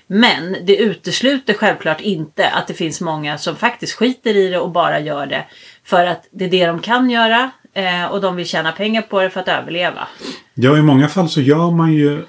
Men 0.06 0.56
det 0.62 0.76
utesluter 0.76 1.54
självklart 1.54 2.00
inte 2.00 2.48
att 2.48 2.66
det 2.66 2.74
finns 2.74 3.00
många 3.00 3.38
som 3.38 3.56
faktiskt 3.56 3.92
skiter 3.92 4.36
i 4.36 4.48
det 4.50 4.58
och 4.58 4.70
bara 4.70 5.00
gör 5.00 5.26
det 5.26 5.44
för 5.84 6.06
att 6.06 6.26
det 6.30 6.44
är 6.44 6.50
det 6.50 6.66
de 6.66 6.78
kan 6.80 7.10
göra 7.10 7.50
eh, 7.74 8.04
och 8.04 8.20
de 8.20 8.36
vill 8.36 8.46
tjäna 8.46 8.72
pengar 8.72 9.02
på 9.02 9.20
det 9.20 9.30
för 9.30 9.40
att 9.40 9.48
överleva. 9.48 10.08
Ja, 10.54 10.78
i 10.78 10.82
många 10.82 11.08
fall 11.08 11.28
så 11.28 11.40
gör 11.40 11.70
man 11.70 11.92
ju 11.92 12.24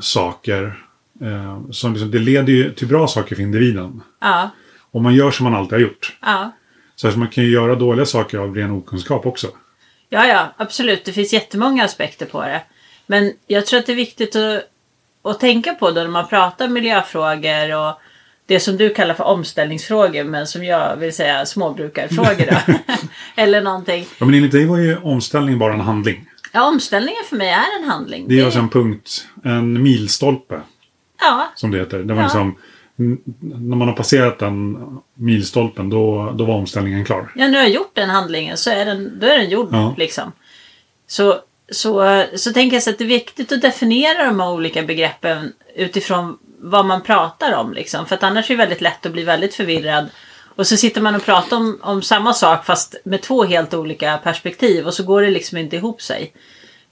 saker 0.00 0.84
eh, 1.20 1.70
som 1.70 1.92
liksom, 1.92 2.10
det 2.10 2.18
leder 2.18 2.52
ju 2.52 2.72
till 2.72 2.86
bra 2.88 3.06
saker 3.08 3.36
för 3.36 3.42
individen. 3.42 4.02
Ja, 4.20 4.50
Och 4.90 5.02
man 5.02 5.14
gör 5.14 5.30
som 5.30 5.44
man 5.44 5.54
alltid 5.54 5.72
har 5.72 5.80
gjort. 5.80 6.16
ja. 6.22 6.52
Så 7.00 7.08
att 7.08 7.16
man 7.16 7.28
kan 7.28 7.44
ju 7.44 7.50
göra 7.50 7.74
dåliga 7.74 8.06
saker 8.06 8.38
av 8.38 8.54
ren 8.54 8.70
okunskap 8.70 9.26
också. 9.26 9.46
Ja, 10.08 10.26
ja, 10.26 10.54
absolut. 10.56 11.04
Det 11.04 11.12
finns 11.12 11.32
jättemånga 11.32 11.84
aspekter 11.84 12.26
på 12.26 12.42
det. 12.42 12.62
Men 13.06 13.32
jag 13.46 13.66
tror 13.66 13.80
att 13.80 13.86
det 13.86 13.92
är 13.92 13.96
viktigt 13.96 14.36
att, 14.36 14.62
att 15.22 15.40
tänka 15.40 15.74
på 15.74 15.90
då 15.90 16.00
när 16.00 16.08
man 16.08 16.28
pratar 16.28 16.68
miljöfrågor 16.68 17.76
och 17.76 17.94
det 18.46 18.60
som 18.60 18.76
du 18.76 18.94
kallar 18.94 19.14
för 19.14 19.24
omställningsfrågor 19.24 20.24
men 20.24 20.46
som 20.46 20.64
jag 20.64 20.96
vill 20.96 21.12
säga 21.12 21.46
småbrukarfrågor 21.46 22.46
då. 22.50 22.74
Eller 23.42 23.62
någonting. 23.62 24.06
Ja, 24.18 24.26
men 24.26 24.34
enligt 24.34 24.52
dig 24.52 24.66
var 24.66 24.78
ju 24.78 24.96
omställning 24.96 25.58
bara 25.58 25.72
en 25.74 25.80
handling. 25.80 26.26
Ja, 26.52 26.68
omställningen 26.68 27.22
för 27.28 27.36
mig 27.36 27.48
är 27.48 27.82
en 27.82 27.90
handling. 27.90 28.28
Det 28.28 28.40
är 28.40 28.44
alltså 28.44 28.60
en 28.60 28.68
punkt, 28.68 29.26
en 29.44 29.82
milstolpe 29.82 30.60
Ja, 31.20 31.52
som 31.54 31.70
det 31.70 31.78
heter. 31.78 31.98
Det 31.98 32.14
var 32.14 32.20
Ja. 32.22 32.26
liksom, 32.26 32.54
när 33.40 33.76
man 33.76 33.88
har 33.88 33.94
passerat 33.94 34.38
den 34.38 34.78
milstolpen 35.14 35.90
då, 35.90 36.34
då 36.38 36.44
var 36.44 36.54
omställningen 36.54 37.04
klar. 37.04 37.32
ja, 37.36 37.48
nu 37.48 37.56
har 37.56 37.64
jag 37.64 37.72
gjort 37.72 37.94
den 37.94 38.10
handlingen 38.10 38.56
så 38.56 38.70
är 38.70 38.84
den, 38.84 39.18
då 39.20 39.26
är 39.26 39.38
den 39.38 39.50
gjord. 39.50 39.68
Ja. 39.72 39.94
Liksom. 39.98 40.32
Så, 41.06 41.38
så, 41.70 42.24
så 42.34 42.52
tänker 42.52 42.76
jag 42.76 42.82
så 42.82 42.90
att 42.90 42.98
det 42.98 43.04
är 43.04 43.08
viktigt 43.08 43.52
att 43.52 43.62
definiera 43.62 44.24
de 44.24 44.40
här 44.40 44.50
olika 44.50 44.82
begreppen 44.82 45.52
utifrån 45.74 46.38
vad 46.58 46.86
man 46.86 47.02
pratar 47.02 47.52
om. 47.52 47.72
Liksom. 47.72 48.06
För 48.06 48.14
att 48.14 48.22
annars 48.22 48.50
är 48.50 48.54
det 48.54 48.58
väldigt 48.58 48.80
lätt 48.80 49.06
att 49.06 49.12
bli 49.12 49.22
väldigt 49.22 49.54
förvirrad. 49.54 50.08
Och 50.56 50.66
så 50.66 50.76
sitter 50.76 51.00
man 51.00 51.14
och 51.14 51.24
pratar 51.24 51.56
om, 51.56 51.78
om 51.82 52.02
samma 52.02 52.34
sak 52.34 52.64
fast 52.64 52.96
med 53.04 53.22
två 53.22 53.44
helt 53.44 53.74
olika 53.74 54.18
perspektiv 54.18 54.86
och 54.86 54.94
så 54.94 55.02
går 55.02 55.22
det 55.22 55.30
liksom 55.30 55.58
inte 55.58 55.76
ihop 55.76 56.02
sig. 56.02 56.32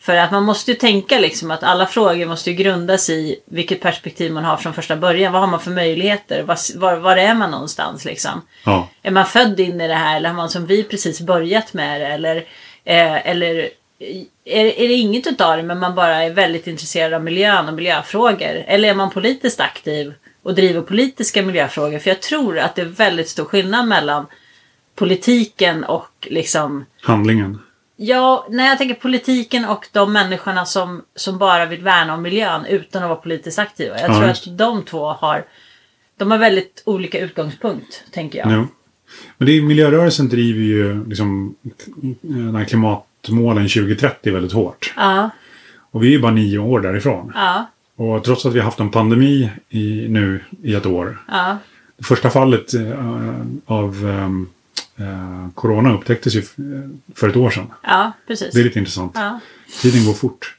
För 0.00 0.16
att 0.16 0.30
man 0.30 0.42
måste 0.42 0.70
ju 0.70 0.76
tänka 0.76 1.18
liksom 1.18 1.50
att 1.50 1.62
alla 1.62 1.86
frågor 1.86 2.26
måste 2.26 2.50
ju 2.50 2.56
grundas 2.56 3.10
i 3.10 3.40
vilket 3.44 3.80
perspektiv 3.80 4.32
man 4.32 4.44
har 4.44 4.56
från 4.56 4.74
första 4.74 4.96
början. 4.96 5.32
Vad 5.32 5.42
har 5.42 5.48
man 5.48 5.60
för 5.60 5.70
möjligheter? 5.70 6.42
Var, 6.42 6.78
var, 6.78 6.96
var 6.96 7.16
är 7.16 7.34
man 7.34 7.50
någonstans 7.50 8.04
liksom? 8.04 8.42
Ja, 8.64 8.88
Är 9.02 9.10
man 9.10 9.26
född 9.26 9.60
in 9.60 9.80
i 9.80 9.88
det 9.88 9.94
här 9.94 10.16
eller 10.16 10.28
har 10.28 10.36
man 10.36 10.50
som 10.50 10.66
vi 10.66 10.84
precis 10.84 11.20
börjat 11.20 11.72
med 11.72 12.00
det? 12.00 12.06
Eller, 12.06 12.36
eh, 12.84 13.26
eller 13.26 13.70
är, 14.44 14.64
är 14.64 14.88
det 14.88 14.94
inget 14.94 15.26
utav 15.26 15.56
det 15.56 15.62
men 15.62 15.78
man 15.78 15.94
bara 15.94 16.22
är 16.24 16.30
väldigt 16.30 16.66
intresserad 16.66 17.14
av 17.14 17.24
miljön 17.24 17.68
och 17.68 17.74
miljöfrågor? 17.74 18.64
Eller 18.66 18.88
är 18.88 18.94
man 18.94 19.10
politiskt 19.10 19.60
aktiv 19.60 20.14
och 20.42 20.54
driver 20.54 20.80
politiska 20.80 21.42
miljöfrågor? 21.42 21.98
För 21.98 22.10
jag 22.10 22.20
tror 22.20 22.58
att 22.58 22.74
det 22.74 22.82
är 22.82 22.86
väldigt 22.86 23.28
stor 23.28 23.44
skillnad 23.44 23.88
mellan 23.88 24.26
politiken 24.94 25.84
och 25.84 26.28
liksom 26.30 26.84
handlingen. 27.02 27.58
Ja, 28.00 28.46
när 28.50 28.66
jag 28.66 28.78
tänker 28.78 28.94
politiken 28.94 29.64
och 29.64 29.86
de 29.92 30.12
människorna 30.12 30.64
som, 30.64 31.02
som 31.14 31.38
bara 31.38 31.66
vill 31.66 31.82
värna 31.82 32.14
om 32.14 32.22
miljön 32.22 32.66
utan 32.66 33.02
att 33.02 33.08
vara 33.08 33.18
politiskt 33.18 33.58
aktiva. 33.58 34.00
Jag 34.00 34.10
Ja, 34.10 34.14
tror 34.14 34.28
just 34.28 34.46
att 34.46 34.58
de 34.58 34.82
två 34.84 35.06
har 35.12 35.44
de 36.16 36.30
har 36.30 36.38
väldigt 36.38 36.82
olika 36.86 37.18
utgångspunkt, 37.18 38.02
tänker 38.12 38.38
jag. 38.38 38.52
Jo. 38.52 38.66
Men 39.38 39.46
det 39.46 39.52
är, 39.52 39.62
miljörörelsen 39.62 40.28
driver 40.28 40.62
ju 40.62 41.04
liksom, 41.08 41.54
den 42.20 42.54
här 42.56 42.64
klimatmålen 42.64 43.68
2030 43.68 44.32
väldigt 44.32 44.52
hårt. 44.52 44.92
Ja, 44.96 45.30
Och 45.90 46.02
vi 46.02 46.06
är 46.06 46.10
ju 46.12 46.18
bara 46.20 46.32
nio 46.32 46.58
år 46.58 46.80
därifrån. 46.80 47.32
Ja, 47.34 47.66
Och 47.96 48.24
trots 48.24 48.46
att 48.46 48.52
vi 48.52 48.58
har 48.58 48.64
haft 48.64 48.80
en 48.80 48.90
pandemi 48.90 49.50
i, 49.68 50.08
nu 50.08 50.44
i 50.62 50.74
ett 50.74 50.86
år. 50.86 51.18
ja, 51.28 51.58
Det 51.96 52.04
första 52.04 52.30
fallet 52.30 52.74
eh, 52.74 53.00
av 53.66 54.08
ehm, 54.08 54.48
eh, 54.98 55.48
corona 55.54 55.94
upptäcktes 55.94 56.34
ju 56.34 56.42
för 57.14 57.28
ett 57.28 57.36
år 57.36 57.50
sedan. 57.50 57.66
ja, 57.82 58.12
precis. 58.26 58.54
Det 58.54 58.60
är 58.60 58.64
lite 58.64 58.78
intressant. 58.78 59.12
Ja. 59.14 59.40
Tiden 59.82 60.06
går 60.06 60.12
fort. 60.12 60.54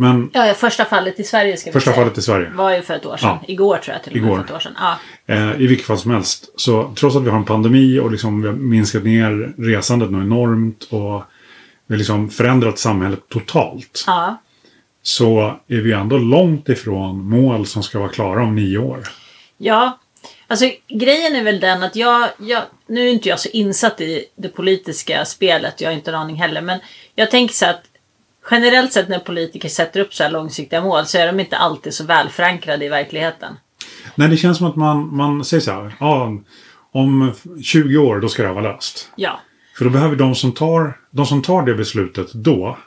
Men 0.00 0.30
Ja, 0.32 0.54
första 0.54 0.84
fallet 0.84 1.20
i 1.20 1.24
Sverige 1.24 1.56
ska 1.56 1.70
vi 1.70 1.72
första 1.72 1.90
säga. 1.90 2.02
fallet 2.02 2.18
i 2.18 2.22
Sverige. 2.22 2.50
var 2.54 2.74
ju 2.76 2.82
för 2.82 2.94
ett 2.94 3.06
år 3.06 3.16
sedan. 3.16 3.28
Ja. 3.28 3.44
Igår 3.48 3.76
tror 3.76 3.94
jag 3.94 4.02
till 4.04 4.12
och 4.12 4.16
med. 4.22 4.26
Igår. 4.26 4.36
För 4.36 4.44
ett 4.44 4.50
år 4.50 4.58
sedan. 4.60 4.72
Ja. 4.78 4.98
Eh, 5.26 5.60
I 5.60 5.66
vilket 5.66 5.86
fall 5.86 5.98
som 5.98 6.10
helst. 6.10 6.52
Så 6.56 6.92
trots 6.96 7.16
att 7.16 7.22
vi 7.22 7.30
har 7.30 7.38
en 7.38 7.44
pandemi 7.44 7.98
och 7.98 8.10
liksom 8.12 8.42
vi 8.42 8.48
har 8.48 8.54
minskat 8.54 9.04
ner 9.04 9.54
resandet 9.58 10.10
nu 10.10 10.18
enormt 10.18 10.84
och 10.90 11.22
vi 11.86 11.94
har 11.94 11.98
liksom 11.98 12.30
förändrat 12.30 12.78
samhället 12.78 13.20
totalt. 13.28 14.04
ja. 14.06 14.36
Så 15.02 15.56
är 15.68 15.76
vi 15.80 15.92
ändå 15.92 16.18
långt 16.18 16.68
ifrån 16.68 17.24
mål 17.28 17.66
som 17.66 17.82
ska 17.82 17.98
vara 17.98 18.08
klara 18.08 18.42
om 18.42 18.54
nio 18.54 18.78
år. 18.78 18.98
Ja, 19.56 19.98
alltså 20.48 20.70
grejen 20.88 21.36
är 21.36 21.44
väl 21.44 21.60
den 21.60 21.82
att 21.82 21.96
jag, 21.96 22.28
jag, 22.38 22.62
nu 22.86 23.08
är 23.08 23.12
inte 23.12 23.28
jag 23.28 23.40
så 23.40 23.48
insatt 23.48 24.00
i 24.00 24.24
det 24.36 24.48
politiska 24.48 25.24
spelet, 25.24 25.80
jag 25.80 25.88
har 25.88 25.94
inte 25.94 26.10
en 26.10 26.14
aning 26.14 26.36
heller, 26.36 26.60
men 26.60 26.80
jag 27.14 27.30
tänker 27.30 27.54
så 27.54 27.66
att 27.66 27.82
generellt 28.50 28.92
sett 28.92 29.08
när 29.08 29.18
politiker 29.18 29.68
sätter 29.68 30.00
upp 30.00 30.14
så 30.14 30.22
här 30.22 30.30
långsiktiga 30.30 30.80
mål 30.80 31.06
så 31.06 31.18
är 31.18 31.26
de 31.26 31.40
inte 31.40 31.56
alltid 31.56 31.94
så 31.94 32.04
väl 32.04 32.28
förankrade 32.28 32.84
i 32.84 32.88
verkligheten. 32.88 33.56
Nej, 34.14 34.28
det 34.28 34.36
känns 34.36 34.58
som 34.58 34.66
att 34.66 34.76
man, 34.76 35.16
man 35.16 35.44
säger 35.44 35.60
så 35.60 35.72
här. 35.72 35.96
Ja, 36.00 36.32
om 36.92 37.32
20 37.62 37.96
år 37.96 38.20
då 38.20 38.28
ska 38.28 38.42
det 38.42 38.48
här 38.48 38.54
vara 38.54 38.72
löst. 38.72 39.10
Ja, 39.16 39.40
För 39.78 39.84
då 39.84 39.90
behöver 39.90 40.16
de 40.16 40.34
som 40.34 40.52
tar, 40.52 40.98
de 41.10 41.26
som 41.26 41.42
tar 41.42 41.62
det 41.62 41.74
beslutet 41.74 42.32
då. 42.32 42.78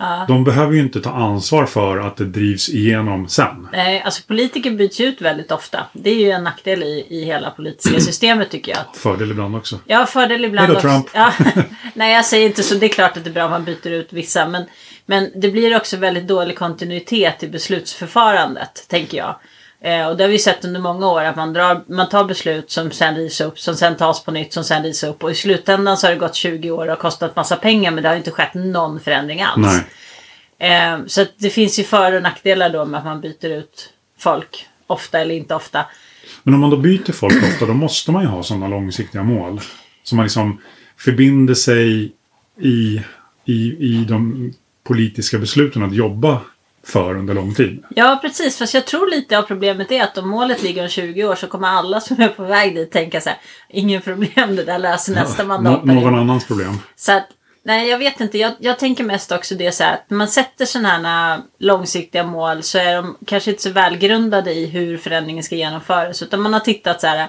Ja. 0.00 0.24
De 0.28 0.44
behöver 0.44 0.72
ju 0.72 0.80
inte 0.80 1.00
ta 1.00 1.10
ansvar 1.10 1.66
för 1.66 1.98
att 1.98 2.16
det 2.16 2.24
drivs 2.24 2.68
igenom 2.68 3.28
sen. 3.28 3.68
nej, 3.72 4.02
alltså 4.02 4.22
politiker 4.22 4.70
byts 4.70 5.00
ut 5.00 5.20
väldigt 5.20 5.52
ofta. 5.52 5.86
Det 5.92 6.10
är 6.10 6.14
ju 6.14 6.30
en 6.30 6.44
nackdel 6.44 6.82
i, 6.82 7.06
i 7.10 7.24
hela 7.24 7.50
politiska 7.50 8.00
systemet 8.00 8.50
tycker 8.50 8.72
jag. 8.72 8.96
Fördel 8.96 9.30
ibland 9.30 9.56
också. 9.56 9.78
Ja, 9.86 10.06
fördel 10.06 10.44
ibland 10.44 10.66
Hej 10.66 10.82
då, 10.82 10.88
också. 10.88 10.88
Trump. 10.88 11.06
Ja, 11.14 11.32
nej, 11.94 12.14
jag 12.14 12.24
säger 12.24 12.46
inte 12.46 12.62
så. 12.62 12.74
Det 12.74 12.86
är 12.86 12.90
klart 12.90 13.16
att 13.16 13.24
det 13.24 13.30
är 13.30 13.34
bra 13.34 13.44
om 13.44 13.50
man 13.50 13.64
byter 13.64 13.88
ut 13.90 14.12
vissa. 14.12 14.48
Men, 14.48 14.64
men 15.06 15.30
det 15.34 15.48
blir 15.48 15.76
också 15.76 15.96
väldigt 15.96 16.28
dålig 16.28 16.58
kontinuitet 16.58 17.42
i 17.42 17.48
beslutsförfarandet, 17.48 18.86
tänker 18.88 19.18
jag. 19.18 19.36
Eh, 19.82 20.06
och 20.06 20.16
det 20.16 20.24
har 20.24 20.28
vi 20.28 20.38
sett 20.38 20.64
under 20.64 20.80
många 20.80 21.08
år 21.08 21.24
att 21.24 21.36
man, 21.36 21.52
drar, 21.52 21.84
man 21.86 22.08
tar 22.08 22.24
beslut 22.24 22.70
som 22.70 22.90
sen 22.90 23.16
rivs 23.16 23.40
upp, 23.40 23.58
som 23.58 23.74
sen 23.74 23.96
tas 23.96 24.24
på 24.24 24.30
nytt, 24.30 24.52
som 24.52 24.64
sen 24.64 24.82
rivs 24.82 25.04
upp. 25.04 25.24
Och 25.24 25.30
i 25.30 25.34
slutändan 25.34 25.96
så 25.96 26.06
har 26.06 26.12
det 26.12 26.18
gått 26.18 26.34
20 26.34 26.70
år 26.70 26.88
och 26.90 26.98
kostat 26.98 27.36
massa 27.36 27.56
pengar 27.56 27.90
men 27.90 28.02
det 28.02 28.08
har 28.08 28.16
inte 28.16 28.30
skett 28.30 28.54
någon 28.54 29.00
förändring 29.00 29.42
alls. 29.42 29.82
Eh, 30.58 30.98
så 31.06 31.26
det 31.36 31.50
finns 31.50 31.78
ju 31.78 31.84
för 31.84 32.12
och 32.12 32.22
nackdelar 32.22 32.70
då 32.70 32.84
med 32.84 32.98
att 32.98 33.04
man 33.04 33.20
byter 33.20 33.46
ut 33.46 33.92
folk 34.18 34.66
ofta 34.86 35.20
eller 35.20 35.34
inte 35.34 35.54
ofta. 35.54 35.86
Men 36.42 36.54
om 36.54 36.60
man 36.60 36.70
då 36.70 36.76
byter 36.76 37.12
folk 37.12 37.44
ofta 37.52 37.66
då 37.66 37.74
måste 37.74 38.12
man 38.12 38.22
ju 38.22 38.28
ha 38.28 38.42
sådana 38.42 38.68
långsiktiga 38.68 39.22
mål. 39.22 39.60
Som 40.02 40.16
man 40.16 40.24
liksom 40.24 40.60
förbinder 40.96 41.54
sig 41.54 42.12
i, 42.58 43.02
i, 43.44 43.76
i 43.78 44.04
de 44.08 44.52
politiska 44.84 45.38
besluten 45.38 45.82
att 45.82 45.94
jobba 45.94 46.40
för 46.86 47.16
under 47.16 47.34
lång 47.34 47.54
tid. 47.54 47.84
Ja, 47.96 48.18
precis. 48.22 48.58
Fast 48.58 48.74
jag 48.74 48.86
tror 48.86 49.10
lite 49.10 49.38
av 49.38 49.42
problemet 49.42 49.92
är 49.92 50.02
att 50.02 50.18
om 50.18 50.28
målet 50.28 50.62
ligger 50.62 50.82
om 50.82 50.88
20 50.88 51.24
år 51.24 51.34
så 51.34 51.46
kommer 51.46 51.68
alla 51.68 52.00
som 52.00 52.20
är 52.22 52.28
på 52.28 52.42
väg 52.44 52.74
dit 52.74 52.92
tänka 52.92 53.20
så 53.20 53.28
här. 53.28 53.38
Ingen 53.68 54.02
problem, 54.02 54.56
det 54.56 54.64
där 54.64 54.78
löser 54.78 55.12
nästa 55.14 55.42
Nå- 55.42 55.48
mandatperiod. 55.48 56.02
någon 56.02 56.18
annans 56.18 56.46
problem. 56.46 56.78
Så 56.96 57.12
att, 57.12 57.26
nej, 57.62 57.88
jag 57.88 57.98
vet 57.98 58.20
inte. 58.20 58.38
Jag, 58.38 58.52
jag 58.58 58.78
tänker 58.78 59.04
mest 59.04 59.32
också 59.32 59.54
det 59.54 59.72
så 59.72 59.84
här 59.84 59.94
att 59.94 60.10
när 60.10 60.16
man 60.16 60.28
sätter 60.28 60.64
sådana 60.64 61.08
här 61.08 61.40
långsiktiga 61.58 62.24
mål 62.24 62.62
så 62.62 62.78
är 62.78 62.94
de 62.96 63.16
kanske 63.26 63.50
inte 63.50 63.62
så 63.62 63.70
välgrundade 63.70 64.52
i 64.52 64.66
hur 64.66 64.98
förändringen 64.98 65.44
ska 65.44 65.54
genomföras. 65.54 66.22
Utan 66.22 66.40
man 66.40 66.52
har 66.52 66.60
tittat 66.60 67.00
så 67.00 67.06
här. 67.06 67.28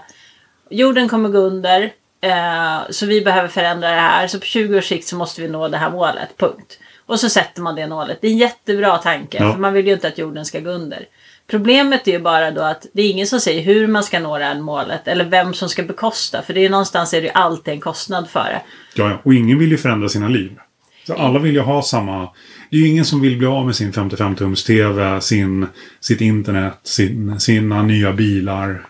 Jorden 0.69 1.09
kommer 1.09 1.29
gå 1.29 1.37
under. 1.37 1.91
Eh, 2.21 2.79
så 2.89 3.05
vi 3.05 3.21
behöver 3.21 3.47
förändra 3.47 3.89
det 3.89 3.95
här. 4.01 4.27
Så 4.27 4.39
på 4.39 4.45
20 4.45 4.77
års 4.77 4.87
sikt 4.87 5.07
så 5.07 5.15
måste 5.15 5.41
vi 5.41 5.47
nå 5.47 5.67
det 5.67 5.77
här 5.77 5.89
målet. 5.91 6.37
Punkt. 6.37 6.77
Och 7.11 7.19
så 7.19 7.29
sätter 7.29 7.61
man 7.61 7.75
det 7.75 7.87
målet. 7.87 8.17
Det 8.21 8.27
är 8.27 8.31
en 8.31 8.37
jättebra 8.37 8.97
tanke. 8.97 9.37
Ja. 9.37 9.53
För 9.53 9.59
man 9.59 9.73
vill 9.73 9.87
ju 9.87 9.93
inte 9.93 10.07
att 10.07 10.17
jorden 10.17 10.45
ska 10.45 10.59
gå 10.59 10.69
under. 10.69 11.05
Problemet 11.47 12.07
är 12.07 12.11
ju 12.11 12.19
bara 12.19 12.51
då 12.51 12.61
att 12.61 12.85
det 12.93 13.01
är 13.01 13.09
ingen 13.09 13.27
som 13.27 13.39
säger 13.39 13.61
hur 13.61 13.87
man 13.87 14.03
ska 14.03 14.19
nå 14.19 14.37
det 14.37 14.45
här 14.45 14.59
målet. 14.59 15.07
Eller 15.07 15.25
vem 15.25 15.53
som 15.53 15.69
ska 15.69 15.83
bekosta. 15.83 16.41
För 16.41 16.53
det 16.53 16.65
är 16.65 16.69
någonstans 16.69 17.13
är 17.13 17.21
det 17.21 17.27
ju 17.27 17.33
alltid 17.33 17.73
en 17.73 17.79
kostnad 17.79 18.29
för 18.29 18.43
det. 18.43 18.61
Ja, 18.95 19.09
ja. 19.09 19.17
Och 19.23 19.33
ingen 19.33 19.59
vill 19.59 19.71
ju 19.71 19.77
förändra 19.77 20.09
sina 20.09 20.27
liv. 20.27 20.59
Så 21.07 21.13
alla 21.13 21.39
vill 21.39 21.53
ju 21.53 21.61
ha 21.61 21.81
samma... 21.81 22.29
Det 22.69 22.77
är 22.77 22.81
ju 22.81 22.87
ingen 22.87 23.05
som 23.05 23.21
vill 23.21 23.37
bli 23.37 23.47
av 23.47 23.65
med 23.65 23.75
sin 23.75 23.91
55-tums-TV, 23.91 25.19
sin, 25.19 25.67
sitt 25.99 26.21
internet, 26.21 26.79
sin, 26.83 27.39
sina 27.39 27.83
nya 27.83 28.13
bilar. 28.13 28.85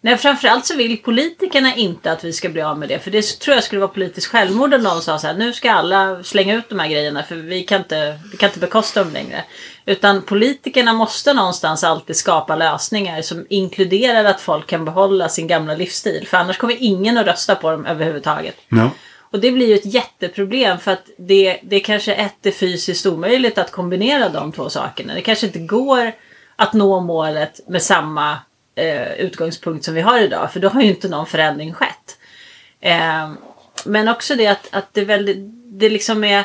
Nej, 0.00 0.16
framförallt 0.16 0.66
så 0.66 0.76
vill 0.76 1.02
politikerna 1.02 1.74
inte 1.74 2.12
att 2.12 2.24
vi 2.24 2.32
ska 2.32 2.48
bli 2.48 2.62
av 2.62 2.78
med 2.78 2.88
det. 2.88 2.98
För 2.98 3.10
det 3.10 3.40
tror 3.40 3.54
jag 3.54 3.64
skulle 3.64 3.80
vara 3.80 3.92
politiskt 3.92 4.26
självmord 4.26 4.74
om 4.74 4.82
någon 4.82 5.02
sa 5.02 5.18
så 5.18 5.26
här, 5.26 5.34
nu 5.34 5.52
ska 5.52 5.72
alla 5.72 6.22
slänga 6.22 6.54
ut 6.54 6.68
de 6.68 6.78
här 6.78 6.88
grejerna 6.88 7.22
för 7.22 7.34
vi 7.34 7.62
kan 7.62 7.78
inte, 7.78 8.18
vi 8.30 8.36
kan 8.36 8.48
inte 8.48 8.60
bekosta 8.60 9.04
dem 9.04 9.12
längre. 9.12 9.44
Utan 9.86 10.22
politikerna 10.22 10.92
måste 10.92 11.32
någonstans 11.32 11.84
alltid 11.84 12.16
skapa 12.16 12.56
lösningar 12.56 13.22
som 13.22 13.46
inkluderar 13.48 14.24
att 14.24 14.40
folk 14.40 14.66
kan 14.66 14.84
behålla 14.84 15.28
sin 15.28 15.46
gamla 15.46 15.74
livsstil. 15.74 16.26
För 16.28 16.36
annars 16.36 16.58
kommer 16.58 16.76
ingen 16.80 17.18
att 17.18 17.26
rösta 17.26 17.54
på 17.54 17.70
dem 17.70 17.86
överhuvudtaget. 17.86 18.56
Ja. 18.68 18.90
Och 19.32 19.40
det 19.40 19.52
blir 19.52 19.68
ju 19.68 19.74
ett 19.74 19.94
jätteproblem 19.94 20.78
för 20.78 20.90
att 20.90 21.10
det, 21.18 21.60
det 21.62 21.80
kanske 21.80 22.14
ett 22.14 22.46
är 22.46 22.50
fysiskt 22.50 23.06
omöjligt 23.06 23.58
att 23.58 23.70
kombinera 23.70 24.28
de 24.28 24.52
två 24.52 24.68
sakerna. 24.68 25.14
Det 25.14 25.22
kanske 25.22 25.46
inte 25.46 25.58
går 25.58 26.12
att 26.56 26.72
nå 26.72 27.00
målet 27.00 27.60
med 27.68 27.82
samma 27.82 28.38
eh, 28.74 29.12
utgångspunkt 29.12 29.84
som 29.84 29.94
vi 29.94 30.00
har 30.00 30.20
idag. 30.20 30.52
För 30.52 30.60
då 30.60 30.68
har 30.68 30.82
ju 30.82 30.88
inte 30.88 31.08
någon 31.08 31.26
förändring 31.26 31.72
skett. 31.72 32.18
Eh, 32.80 33.32
men 33.84 34.08
också 34.08 34.34
det 34.34 34.46
att, 34.46 34.68
att 34.70 34.94
det, 34.94 35.04
väldigt, 35.04 35.36
det 35.64 35.88
liksom 35.88 36.24
är 36.24 36.44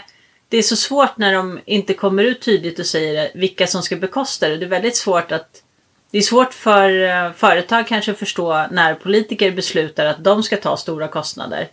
det 0.49 0.57
är 0.57 0.61
så 0.61 0.75
svårt 0.75 1.17
när 1.17 1.33
de 1.33 1.59
inte 1.65 1.93
kommer 1.93 2.23
ut 2.23 2.41
tydligt 2.41 2.79
och 2.79 2.85
säger 2.85 3.31
vilka 3.33 3.67
som 3.67 3.83
ska 3.83 3.95
bekosta 3.95 4.47
det. 4.47 4.57
Det 4.57 4.65
är 4.65 4.69
väldigt 4.69 4.95
svårt 4.95 5.31
att 5.31 5.63
det 6.11 6.17
är 6.17 6.21
svårt 6.21 6.53
för 6.53 7.03
eh, 7.03 7.31
företag 7.31 7.87
kanske 7.87 8.11
att 8.11 8.19
förstå 8.19 8.65
när 8.71 8.93
politiker 8.93 9.51
beslutar 9.51 10.05
att 10.05 10.23
de 10.23 10.43
ska 10.43 10.57
ta 10.57 10.77
stora 10.77 11.07
kostnader. 11.07 11.67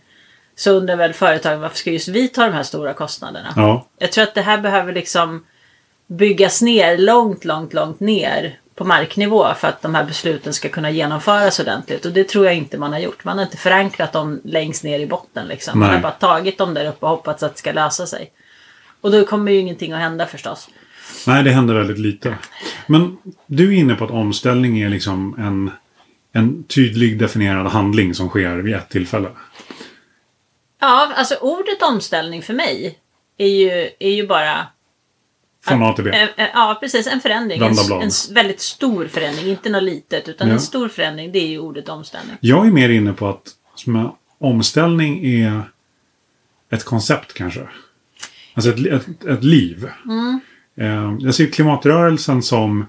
Så 0.55 0.71
undrar 0.71 0.95
väl 0.95 1.13
företagen 1.13 1.61
varför 1.61 1.77
ska 1.77 1.91
just 1.91 2.07
vi 2.07 2.27
ta 2.27 2.45
de 2.45 2.53
här 2.53 2.63
stora 2.63 2.93
kostnaderna? 2.93 3.53
ja. 3.55 3.87
Jag 3.97 4.11
tror 4.11 4.23
att 4.23 4.35
det 4.35 4.41
här 4.41 4.57
behöver 4.57 4.93
liksom 4.93 5.45
byggas 6.07 6.61
ner 6.61 6.97
långt, 6.97 7.45
långt, 7.45 7.73
långt 7.73 7.99
ner 7.99 8.59
på 8.75 8.83
marknivå 8.83 9.53
för 9.53 9.67
att 9.67 9.81
de 9.81 9.95
här 9.95 10.03
besluten 10.03 10.53
ska 10.53 10.69
kunna 10.69 10.91
genomföras 10.91 11.59
ordentligt. 11.59 12.05
Och 12.05 12.11
det 12.11 12.23
tror 12.23 12.45
jag 12.45 12.55
inte 12.55 12.77
man 12.77 12.91
har 12.91 12.99
gjort. 12.99 13.23
Man 13.23 13.37
har 13.37 13.45
inte 13.45 13.57
förankrat 13.57 14.13
dem 14.13 14.41
längst 14.43 14.83
ner 14.83 14.99
i 14.99 15.07
botten. 15.07 15.47
Liksom. 15.47 15.79
Man 15.79 15.89
har 15.89 15.99
bara 15.99 16.11
tagit 16.11 16.57
dem 16.57 16.73
där 16.73 16.85
uppe 16.85 17.05
och 17.05 17.11
hoppats 17.11 17.43
att 17.43 17.53
det 17.53 17.59
ska 17.59 17.71
lösa 17.71 18.07
sig. 18.07 18.31
Och 19.01 19.11
då 19.11 19.25
kommer 19.25 19.51
ju 19.51 19.57
ingenting 19.57 19.91
att 19.91 19.99
hända 19.99 20.25
förstås. 20.25 20.69
Nej, 21.27 21.43
det 21.43 21.51
händer 21.51 21.73
väldigt 21.73 21.99
lite. 21.99 22.37
Men 22.87 23.17
du 23.45 23.67
är 23.67 23.77
inne 23.77 23.95
på 23.95 24.05
att 24.05 24.11
omställning 24.11 24.79
är 24.79 24.89
liksom 24.89 25.35
en, 25.37 25.71
en 26.41 26.63
tydlig 26.63 27.19
definierad 27.19 27.67
handling 27.67 28.13
som 28.13 28.29
sker 28.29 28.55
vid 28.55 28.75
ett 28.75 28.89
tillfälle. 28.89 29.29
Ja, 30.79 31.13
alltså 31.15 31.35
ordet 31.35 31.81
omställning 31.81 32.41
för 32.41 32.53
mig 32.53 32.99
är 33.37 33.47
ju, 33.47 33.89
är 33.99 34.11
ju 34.11 34.27
bara 34.27 34.67
Från 35.67 35.83
A 35.83 35.93
till 35.93 36.03
B. 36.03 36.27
Ja, 36.53 36.77
precis. 36.79 37.07
En 37.07 37.21
förändring. 37.21 37.61
En, 37.61 38.01
en 38.01 38.11
väldigt 38.33 38.61
stor 38.61 39.07
förändring. 39.07 39.47
Inte 39.47 39.69
något 39.69 39.83
litet. 39.83 40.29
Utan 40.29 40.47
Ja. 40.47 40.53
en 40.53 40.59
stor 40.59 40.87
förändring, 40.89 41.31
det 41.31 41.39
är 41.39 41.47
ju 41.47 41.59
ordet 41.59 41.89
omställning. 41.89 42.35
Jag 42.39 42.67
är 42.67 42.71
mer 42.71 42.89
inne 42.89 43.13
på 43.13 43.27
att 43.27 43.49
som 43.75 44.11
omställning 44.37 45.25
är 45.25 45.61
ett 46.69 46.83
koncept 46.83 47.33
kanske. 47.33 47.67
Alltså 48.53 48.71
ett, 48.71 48.85
ett, 48.85 49.25
ett 49.25 49.43
liv. 49.43 49.89
Eh, 50.77 51.15
jag 51.19 51.35
ser 51.35 51.47
klimatrörelsen 51.47 52.43
som 52.43 52.85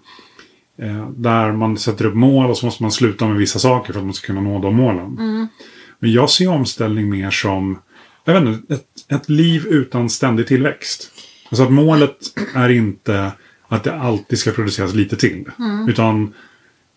eh, 0.79 1.11
där 1.11 1.53
man 1.53 1.79
sätter 1.79 2.05
upp 2.07 2.15
mål 2.15 2.51
och 2.51 2.59
så 2.59 2.67
måste 2.67 2.83
man 2.83 2.93
sluta 2.93 3.27
med 3.27 3.37
vissa 3.37 3.59
saker 3.59 3.93
för 3.93 4.01
att 4.01 4.07
man 4.07 4.15
ska 4.15 4.27
kunna 4.27 4.41
nå 4.41 4.59
de 4.59 4.75
målen. 4.77 5.15
Men 5.99 6.13
jag 6.13 6.31
ser 6.31 6.49
omställning 6.49 7.11
mer 7.11 7.31
som 7.31 7.79
jag 8.25 8.41
vet 8.41 8.43
inte, 8.49 8.75
ett, 8.75 8.87
ett 9.09 9.29
liv 9.29 9.67
utan 9.67 10.11
ständig 10.11 10.47
tillväxt. 10.47 11.13
Alltså 11.49 11.63
att 11.63 11.73
målet 11.73 12.19
är 12.55 12.69
inte 12.69 13.33
att 13.69 13.85
det 13.85 13.95
alltid 13.95 14.39
ska 14.39 14.51
produceras 14.51 14.95
lite 14.95 15.17
till. 15.17 15.45
Utan 15.89 16.35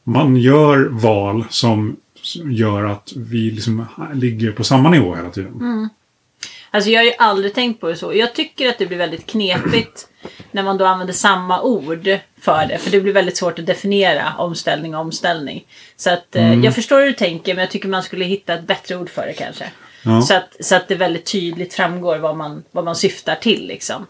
man 0.03 0.35
gör 0.35 0.87
val 0.89 1.45
som 1.49 1.97
gör 2.45 2.85
att 2.85 3.13
vi 3.15 3.51
liksom 3.51 3.85
ligger 4.13 4.51
på 4.51 4.63
samma 4.63 4.89
nivå 4.89 5.15
hela 5.15 5.29
tiden. 5.29 5.89
Alltså 6.71 6.89
jag 6.89 6.99
har 6.99 7.05
ju 7.05 7.13
aldrig 7.17 7.53
tänkt 7.53 7.81
på 7.81 7.87
det 7.87 7.95
så. 7.95 8.13
Jag 8.13 8.35
tycker 8.35 8.69
att 8.69 8.77
det 8.77 8.85
blir 8.85 8.97
väldigt 8.97 9.25
knepigt 9.25 10.07
när 10.51 10.63
man 10.63 10.77
då 10.77 10.85
använder 10.85 11.13
samma 11.13 11.61
ord 11.61 12.09
för 12.41 12.65
det. 12.65 12.77
För 12.77 12.91
det 12.91 13.01
blir 13.01 13.13
väldigt 13.13 13.37
svårt 13.37 13.59
att 13.59 13.65
definiera 13.65 14.33
omställning 14.37 14.95
och 14.95 15.01
omställning. 15.01 15.65
Så 15.97 16.09
att 16.09 16.35
eh, 16.35 16.53
jag 16.53 16.75
förstår 16.75 16.99
hur 16.99 17.05
du 17.05 17.13
tänker 17.13 17.55
men 17.55 17.61
jag 17.61 17.71
tycker 17.71 17.89
man 17.89 18.03
skulle 18.03 18.25
hitta 18.25 18.53
ett 18.53 18.67
bättre 18.67 18.95
ord 18.95 19.09
för 19.09 19.25
det 19.25 19.33
kanske. 19.33 19.71
Ja. 20.05 20.21
Så, 20.21 20.33
att, 20.33 20.55
så 20.59 20.75
att 20.75 20.87
det 20.87 20.95
väldigt 20.95 21.31
tydligt 21.31 21.73
framgår 21.73 22.17
vad 22.17 22.37
man, 22.37 22.63
vad 22.71 22.85
man 22.85 22.95
syftar 22.95 23.35
till 23.35 23.67
liksom. 23.67 24.05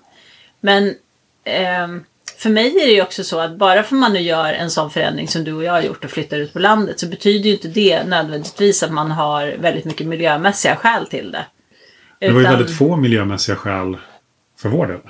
Men 0.61 0.95
ehm, 1.43 2.03
för 2.37 2.49
mig 2.49 2.81
är 2.81 2.85
det 2.87 2.93
ju 2.93 3.01
också 3.01 3.23
så 3.23 3.39
att 3.39 3.57
bara 3.57 3.83
för 3.83 3.95
man 3.95 4.13
nu 4.13 4.19
gör 4.19 4.53
en 4.53 4.71
sån 4.71 4.91
förändring 4.91 5.27
som 5.27 5.43
du 5.43 5.53
och 5.53 5.63
jag 5.63 5.71
har 5.71 5.81
gjort 5.81 6.03
och 6.05 6.11
flyttar 6.11 6.37
ut 6.37 6.53
på 6.53 6.59
landet 6.59 6.99
så 6.99 7.07
betyder 7.07 7.49
ju 7.49 7.55
inte 7.55 7.67
det 7.67 8.03
nödvändigtvis 8.03 8.83
att 8.83 8.91
man 8.91 9.11
har 9.11 9.55
väldigt 9.59 9.85
mycket 9.85 10.07
miljömässiga 10.07 10.75
skäl 10.75 11.07
till 11.07 11.31
det. 11.31 11.45
Det 12.19 12.27
var 12.27 12.39
ju 12.39 12.41
Utan- 12.41 12.57
väldigt 12.57 12.77
få 12.77 12.95
miljömässiga 12.95 13.55
skäl 13.55 13.97
för 14.61 14.69
vår 14.69 14.87
del. 14.87 14.97
Det 14.97 15.09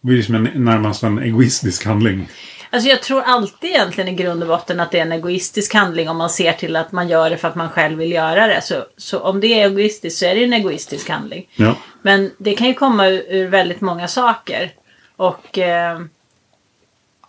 var 0.00 0.10
ju 0.10 0.16
liksom 0.16 0.34
en, 0.34 0.64
närmast 0.64 1.02
en 1.02 1.18
egoistisk 1.18 1.84
handling. 1.86 2.28
Alltså 2.70 2.88
jag 2.88 3.02
tror 3.02 3.22
alltid 3.22 3.70
egentligen 3.70 4.08
i 4.08 4.14
grund 4.14 4.42
och 4.42 4.48
botten 4.48 4.80
att 4.80 4.90
det 4.90 4.98
är 4.98 5.02
en 5.02 5.12
egoistisk 5.12 5.74
handling 5.74 6.08
om 6.08 6.16
man 6.16 6.30
ser 6.30 6.52
till 6.52 6.76
att 6.76 6.92
man 6.92 7.08
gör 7.08 7.30
det 7.30 7.36
för 7.36 7.48
att 7.48 7.54
man 7.54 7.70
själv 7.70 7.98
vill 7.98 8.12
göra 8.12 8.46
det. 8.46 8.62
Så, 8.62 8.84
så 8.96 9.18
om 9.18 9.40
det 9.40 9.46
är 9.46 9.66
egoistiskt 9.66 10.18
så 10.18 10.24
är 10.24 10.34
det 10.34 10.44
en 10.44 10.52
egoistisk 10.52 11.08
handling. 11.08 11.48
Ja. 11.54 11.74
Men 12.02 12.30
det 12.38 12.54
kan 12.54 12.66
ju 12.66 12.74
komma 12.74 13.08
ur, 13.08 13.24
ur 13.28 13.48
väldigt 13.48 13.80
många 13.80 14.08
saker. 14.08 14.72
Och 15.16 15.58
eh, 15.58 16.00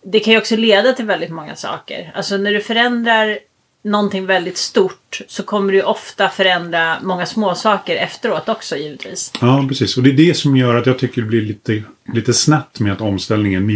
det 0.03 0.19
kan 0.19 0.33
ju 0.33 0.39
också 0.39 0.55
leda 0.55 0.93
till 0.93 1.05
väldigt 1.05 1.31
många 1.31 1.55
saker. 1.55 2.11
Alltså 2.15 2.37
när 2.37 2.53
du 2.53 2.61
förändrar 2.61 3.39
någonting 3.81 4.25
väldigt 4.25 4.57
stort 4.57 5.21
så 5.27 5.43
kommer 5.43 5.73
du 5.73 5.81
ofta 5.81 6.29
förändra 6.29 6.97
många 7.01 7.25
små 7.25 7.55
saker 7.55 7.95
efteråt 7.95 8.49
också 8.49 8.75
givetvis. 8.75 9.33
ja, 9.41 9.65
precis. 9.69 9.97
Och 9.97 10.03
det 10.03 10.09
är 10.09 10.13
det 10.13 10.33
som 10.33 10.57
gör 10.57 10.75
att 10.75 10.85
jag 10.85 10.99
tycker 10.99 11.21
det 11.21 11.27
blir 11.27 11.41
lite, 11.41 11.83
lite 12.13 12.33
snett 12.33 12.79
med 12.79 12.93
att 12.93 13.01
omställningen 13.01 13.61
är 13.61 13.61
en 13.61 13.67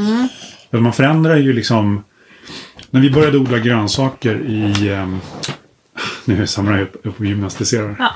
milstolpe. 0.00 0.34
För 0.70 0.78
man 0.78 0.92
förändrar 0.92 1.36
ju 1.36 1.52
liksom... 1.52 2.04
När 2.90 3.00
vi 3.00 3.10
började 3.10 3.38
odla 3.38 3.58
grönsaker 3.58 4.34
i... 4.46 4.88
ehm, 4.88 5.20
nu 6.24 6.46
samlar 6.46 6.78
jag 6.78 6.82
upp 6.82 7.18
och 7.18 7.24
gymnastiserar. 7.24 7.96
Ja. 7.98 8.10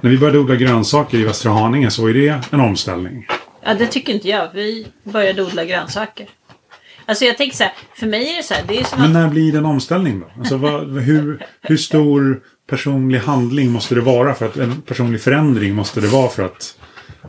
När 0.00 0.10
vi 0.10 0.18
började 0.18 0.38
odla 0.38 0.56
grönsaker 0.56 1.18
i 1.18 1.24
Västra 1.24 1.52
Haninge 1.52 1.90
så 1.90 2.06
är 2.06 2.14
det 2.14 2.40
en 2.50 2.60
omställning. 2.60 3.26
Ja, 3.64 3.74
det 3.74 3.86
tycker 3.86 4.12
inte 4.12 4.28
jag. 4.28 4.48
Vi 4.54 4.86
började 5.04 5.42
odla 5.42 5.64
grönsaker. 5.64 6.28
Alltså 7.06 7.24
jag 7.24 7.36
tänker 7.36 7.56
så 7.56 7.64
här, 7.64 7.72
för 7.94 8.06
mig 8.06 8.32
är 8.32 8.36
det 8.36 8.42
så 8.42 8.54
här, 8.54 8.64
det 8.68 8.80
är 8.80 8.84
som 8.84 8.98
Men 9.00 9.06
att... 9.06 9.12
när 9.12 9.28
blir 9.28 9.52
det 9.52 9.58
en 9.58 9.64
omställning 9.64 10.20
då? 10.20 10.30
Alltså 10.38 10.56
vad, 10.56 10.98
hur, 10.98 11.46
hur 11.60 11.76
stor 11.76 12.40
personlig 12.66 13.18
handling 13.18 13.70
måste 13.70 13.94
det 13.94 14.00
vara 14.00 14.34
för 14.34 14.46
att 14.46 14.56
en 14.56 14.82
personlig 14.82 15.20
förändring 15.20 15.74
måste 15.74 16.00
det 16.00 16.06
vara 16.06 16.28
för 16.28 16.44
att, 16.44 16.78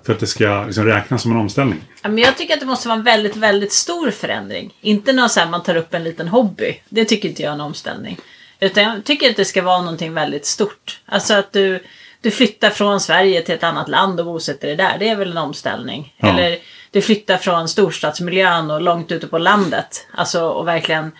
för 0.04 0.14
att 0.14 0.20
det 0.20 0.28
ska 0.28 0.64
liksom 0.66 0.86
räknas 0.86 1.22
som 1.22 1.32
en 1.32 1.38
omställning? 1.38 1.82
Ja, 2.02 2.10
men 2.10 2.18
jag 2.18 2.38
tycker 2.38 2.54
att 2.54 2.60
det 2.60 2.66
måste 2.66 2.88
vara 2.88 2.98
en 2.98 3.04
väldigt, 3.04 3.36
väldigt 3.36 3.74
stor 3.74 4.12
förändring. 4.12 4.74
Inte 4.82 5.14
någon 5.14 5.30
så 5.30 5.40
här 5.40 5.50
man 5.50 5.64
tar 5.64 5.76
upp 5.76 5.94
en 5.94 6.04
liten 6.04 6.28
hobby. 6.28 6.82
Det 6.90 7.06
tycker 7.06 7.30
inte 7.30 7.42
jag 7.42 7.50
är 7.50 7.54
en 7.54 7.62
omställning. 7.62 8.18
Utan 8.60 8.84
jag 8.84 9.04
tycker 9.04 9.30
att 9.30 9.36
det 9.36 9.46
ska 9.46 9.62
vara 9.62 9.82
någonting 9.82 10.14
väldigt 10.14 10.46
stort. 10.46 11.00
Alltså 11.06 11.34
att 11.34 11.54
du, 11.54 11.84
du 12.22 12.32
flyttar 12.32 12.70
från 12.70 13.00
Sverige 13.00 13.42
till 13.42 13.56
ett 13.56 13.64
annat 13.64 13.90
land 13.90 14.20
och 14.20 14.26
bosätter 14.26 14.68
dig 14.68 14.76
där. 14.76 14.98
Det 15.00 15.10
är 15.10 15.16
väl 15.16 15.32
en 15.32 15.38
omställning. 15.38 16.14
Ja. 16.18 16.28
Eller 16.28 16.58
du 16.92 17.02
flyttar 17.02 17.38
från 17.38 17.70
storstadsmiljön 17.70 18.72
och 18.72 18.82
långt 18.82 19.12
ute 19.12 19.28
på 19.28 19.38
landet. 19.38 20.08
Alltså 20.12 20.48
och 20.50 20.68
verkligen 20.68 21.12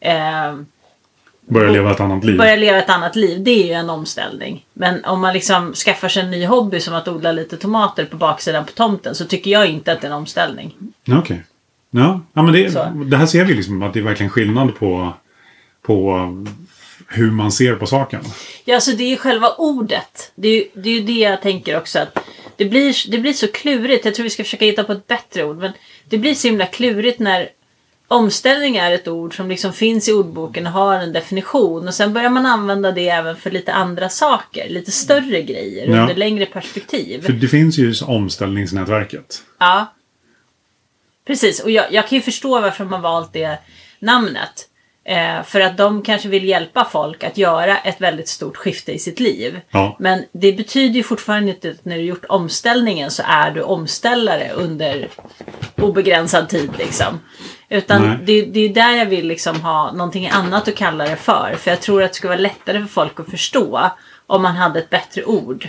eh, 0.00 0.54
Börja 1.48 1.70
leva 1.70 1.90
ett 1.90 2.00
annat 2.00 2.24
liv? 2.24 2.38
börja 2.38 2.56
leva 2.56 2.78
ett 2.78 2.90
annat 2.90 3.16
liv. 3.16 3.42
Det 3.42 3.50
är 3.50 3.66
ju 3.66 3.72
en 3.72 3.90
omställning. 3.90 4.64
Men 4.72 5.04
om 5.04 5.20
man 5.20 5.34
liksom 5.34 5.74
skaffar 5.74 6.08
sig 6.08 6.22
en 6.22 6.30
ny 6.30 6.46
hobby 6.46 6.80
som 6.80 6.94
att 6.94 7.08
odla 7.08 7.32
lite 7.32 7.56
tomater 7.56 8.04
på 8.04 8.16
baksidan 8.16 8.64
på 8.64 8.72
tomten 8.72 9.14
så 9.14 9.24
tycker 9.24 9.50
jag 9.50 9.66
inte 9.66 9.92
att 9.92 10.00
det 10.00 10.06
är 10.06 10.10
en 10.10 10.16
omställning. 10.16 10.74
Okej. 11.08 11.44
Ja, 11.90 12.20
ja, 12.32 12.42
men 12.42 12.52
det, 12.52 12.70
Så. 12.70 12.84
det 13.06 13.16
här 13.16 13.26
ser 13.26 13.44
vi 13.44 13.54
liksom 13.54 13.82
att 13.82 13.92
det 13.94 14.00
är 14.00 14.04
verkligen 14.04 14.30
skillnad 14.30 14.74
på, 14.78 15.12
på 15.82 16.28
hur 17.08 17.30
man 17.30 17.52
ser 17.52 17.74
på 17.74 17.86
saken. 17.86 18.20
Ja, 18.64 18.74
alltså 18.74 18.90
det 18.92 19.04
är 19.04 19.08
ju 19.08 19.16
själva 19.16 19.48
ordet. 19.58 20.32
Det 20.34 20.48
är 20.48 20.54
ju 20.54 20.64
det, 20.74 20.88
är 20.88 20.94
ju 20.94 21.00
det 21.00 21.12
jag 21.12 21.42
tänker 21.42 21.76
också. 21.76 21.98
att 21.98 22.18
det 22.56 22.64
blir, 22.64 23.10
det 23.10 23.18
blir 23.18 23.32
så 23.32 23.48
klurigt. 23.48 24.04
Jag 24.04 24.14
tror 24.14 24.24
vi 24.24 24.30
ska 24.30 24.44
försöka 24.44 24.64
hitta 24.64 24.84
på 24.84 24.92
ett 24.92 25.06
bättre 25.06 25.44
ord. 25.44 25.56
Men 25.56 25.72
det 26.04 26.18
blir 26.18 26.34
så 26.34 26.48
himla 26.48 26.66
klurigt 26.66 27.18
när 27.18 27.48
omställning 28.08 28.76
är 28.76 28.92
ett 28.92 29.08
ord 29.08 29.36
som 29.36 29.48
liksom 29.48 29.72
finns 29.72 30.08
i 30.08 30.12
ordboken 30.12 30.66
och 30.66 30.72
har 30.72 30.94
en 30.94 31.12
definition. 31.12 31.88
Och 31.88 31.94
sen 31.94 32.12
börjar 32.12 32.30
man 32.30 32.46
använda 32.46 32.92
det 32.92 33.08
även 33.08 33.36
för 33.36 33.50
lite 33.50 33.72
andra 33.72 34.08
saker. 34.08 34.68
Lite 34.68 34.90
större 34.92 35.42
grejer 35.42 35.86
Ja. 35.88 36.00
under 36.00 36.14
längre 36.14 36.46
perspektiv. 36.46 37.22
För 37.22 37.32
det 37.32 37.48
finns 37.48 37.78
ju 37.78 37.94
omställningsnätverket. 38.06 39.42
Ja. 39.58 39.92
Precis, 41.26 41.60
och 41.60 41.70
jag, 41.70 41.92
jag 41.92 42.08
kan 42.08 42.16
ju 42.16 42.22
förstå 42.22 42.60
varför 42.60 42.84
har 42.84 42.98
valt 42.98 43.32
det 43.32 43.58
namnet. 43.98 44.64
Eh, 45.04 45.42
för 45.42 45.60
att 45.60 45.76
de 45.76 46.02
kanske 46.02 46.28
vill 46.28 46.44
hjälpa 46.44 46.84
folk 46.92 47.24
att 47.24 47.38
göra 47.38 47.78
ett 47.78 48.00
väldigt 48.00 48.28
stort 48.28 48.56
skifte 48.56 48.92
i 48.92 48.98
sitt 48.98 49.20
liv. 49.20 49.60
Ja. 49.70 49.96
Men 49.98 50.24
det 50.32 50.52
betyder 50.52 50.94
ju 50.94 51.02
fortfarande 51.02 51.50
inte 51.50 51.70
att 51.70 51.84
när 51.84 51.96
du 51.96 52.02
gjort 52.02 52.24
omställningen 52.28 53.10
så 53.10 53.22
är 53.26 53.50
du 53.50 53.62
omställare 53.62 54.50
under 54.54 55.08
obegränsad 55.76 56.48
tid 56.48 56.70
liksom. 56.78 57.20
Utan 57.70 58.02
Nej. 58.02 58.18
det, 58.26 58.42
det 58.42 58.60
är 58.60 58.68
där 58.68 58.92
jag 58.92 59.06
vill 59.06 59.26
liksom 59.26 59.60
ha 59.60 59.92
någonting 59.92 60.28
annat 60.28 60.68
att 60.68 60.76
kalla 60.76 61.04
det 61.04 61.16
för. 61.16 61.54
För 61.58 61.70
jag 61.70 61.80
tror 61.80 62.02
att 62.02 62.10
det 62.10 62.16
skulle 62.16 62.28
vara 62.28 62.40
lättare 62.40 62.80
för 62.80 62.88
folk 62.88 63.20
att 63.20 63.30
förstå 63.30 63.90
om 64.26 64.42
man 64.42 64.56
hade 64.56 64.78
ett 64.78 64.90
bättre 64.90 65.24
ord 65.24 65.68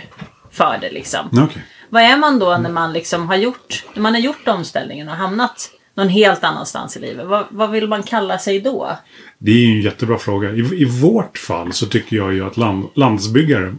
för 0.50 0.78
det 0.80 0.90
liksom. 0.90 1.28
Okej. 1.32 1.62
Vad 1.88 2.02
är 2.02 2.16
man 2.16 2.38
då 2.38 2.56
när 2.56 2.70
man 2.70 2.92
liksom 2.92 3.28
har 3.28 3.36
gjort, 3.36 3.84
när 3.94 4.02
man 4.02 4.14
har 4.14 4.20
gjort 4.20 4.48
omställningen 4.48 5.08
och 5.08 5.14
hamnat 5.14 5.70
någon 5.94 6.08
helt 6.08 6.44
annanstans 6.44 6.96
i 6.96 7.00
livet? 7.00 7.26
Vad, 7.26 7.46
vad 7.50 7.70
vill 7.70 7.88
man 7.88 8.02
kalla 8.02 8.38
sig 8.38 8.60
då? 8.60 8.96
Det 9.38 9.50
är 9.50 9.56
ju 9.56 9.76
en 9.76 9.82
jättebra 9.82 10.18
fråga. 10.18 10.50
I, 10.50 10.82
I 10.82 10.84
vårt 10.84 11.38
fall 11.38 11.72
så 11.72 11.86
tycker 11.86 12.16
jag 12.16 12.34
ju 12.34 12.46
att 12.46 12.56
land, 12.56 12.88
landsbyggare 12.94 13.74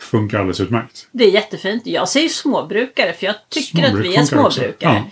funkar 0.00 0.38
alldeles 0.38 0.60
utmärkt. 0.60 1.08
Det 1.12 1.24
är 1.24 1.30
jättefint. 1.30 1.86
Jag 1.86 2.08
säger 2.08 2.28
småbrukare 2.28 3.12
för 3.12 3.26
jag 3.26 3.34
tycker 3.48 3.84
att 3.84 3.90
Småbruk 3.90 4.06
vi 4.06 4.16
är 4.16 4.24
småbrukare. 4.24 5.04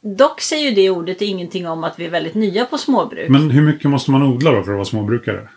Dock 0.00 0.40
säger 0.40 0.72
det 0.72 0.90
ordet 0.90 1.22
ingenting 1.22 1.68
om 1.68 1.84
att 1.84 1.98
vi 1.98 2.04
är 2.04 2.10
väldigt 2.10 2.34
nya 2.34 2.64
på 2.64 2.78
småbruk. 2.78 3.28
Men 3.28 3.50
hur 3.50 3.62
mycket 3.62 3.90
måste 3.90 4.10
man 4.10 4.22
odla 4.22 4.50
då 4.50 4.62
för 4.62 4.70
att 4.70 4.76
vara 4.76 4.84
småbrukare? 4.84 5.48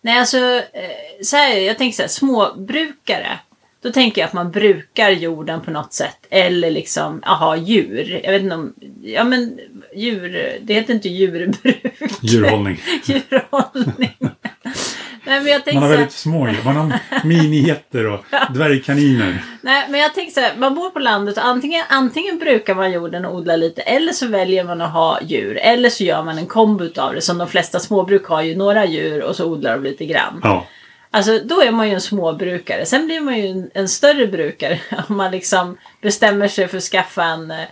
Nej, 0.00 0.18
alltså 0.18 0.38
eh, 0.38 1.22
så 1.22 1.36
här, 1.36 1.56
jag 1.56 1.78
tänker 1.78 1.96
så 1.96 2.02
här, 2.02 2.08
småbrukare. 2.08 3.38
Då 3.82 3.92
tänker 3.92 4.20
jag 4.20 4.28
att 4.28 4.32
man 4.34 4.50
brukar 4.50 5.10
jorden 5.10 5.60
på 5.60 5.70
något 5.70 5.92
sätt. 5.92 6.26
Eller 6.30 6.70
liksom, 6.70 7.22
aha, 7.26 7.56
djur. 7.56 8.20
Jag 8.24 8.32
vet 8.32 8.42
inte 8.42 8.54
om, 8.54 8.74
ja 9.02 9.24
men 9.24 9.58
djur, 9.94 10.58
det 10.62 10.74
heter 10.74 10.94
inte 10.94 11.08
djurbruk. 11.08 11.82
Djurhållning. 12.22 12.80
Djurhållning. 13.04 14.16
Nej, 15.24 15.40
men 15.40 15.52
jag 15.52 15.74
Man 15.74 15.82
har 15.82 15.90
så 15.90 15.96
väldigt 15.96 16.12
små 16.12 16.48
djur. 16.48 16.58
Man 16.64 16.76
har 16.76 16.98
minigetter 17.24 18.06
och 18.06 18.24
dvärgkaniner. 18.54 19.44
nej, 19.60 19.86
men 19.88 20.00
jag 20.00 20.14
tänker 20.14 20.32
så 20.32 20.40
här, 20.40 20.56
man 20.56 20.74
bor 20.74 20.90
på 20.90 20.98
landet 20.98 21.36
och 21.36 21.44
antingen, 21.44 21.84
antingen 21.88 22.38
brukar 22.38 22.74
man 22.74 22.92
jorden 22.92 23.24
och 23.24 23.34
odlar 23.34 23.56
lite 23.56 23.82
eller 23.82 24.12
så 24.12 24.26
väljer 24.26 24.64
man 24.64 24.80
att 24.80 24.92
ha 24.92 25.18
djur. 25.22 25.56
Eller 25.56 25.90
så 25.90 26.04
gör 26.04 26.22
man 26.22 26.38
en 26.38 26.46
kombo 26.46 26.84
utav 26.84 27.14
det. 27.14 27.20
Som 27.20 27.38
de 27.38 27.48
flesta 27.48 27.80
småbruk 27.80 28.26
har 28.26 28.42
ju 28.42 28.56
några 28.56 28.86
djur 28.86 29.22
och 29.22 29.36
så 29.36 29.44
odlar 29.44 29.72
de 29.72 29.84
lite 29.84 30.06
grann. 30.06 30.40
Ja. 30.42 30.66
Alltså 31.12 31.38
då 31.44 31.62
är 31.62 31.70
man 31.70 31.88
ju 31.88 31.94
en 31.94 32.00
småbrukare. 32.00 32.86
Sen 32.86 33.06
blir 33.06 33.20
man 33.20 33.38
ju 33.38 33.46
en, 33.46 33.70
en 33.74 33.88
större 33.88 34.26
brukare 34.26 34.80
om 35.08 35.16
man 35.16 35.30
liksom 35.30 35.76
bestämmer 36.02 36.48
sig 36.48 36.68
för 36.68 36.76
att 36.76 36.82
skaffa 36.82 37.24
en, 37.24 37.50
eh, 37.50 37.66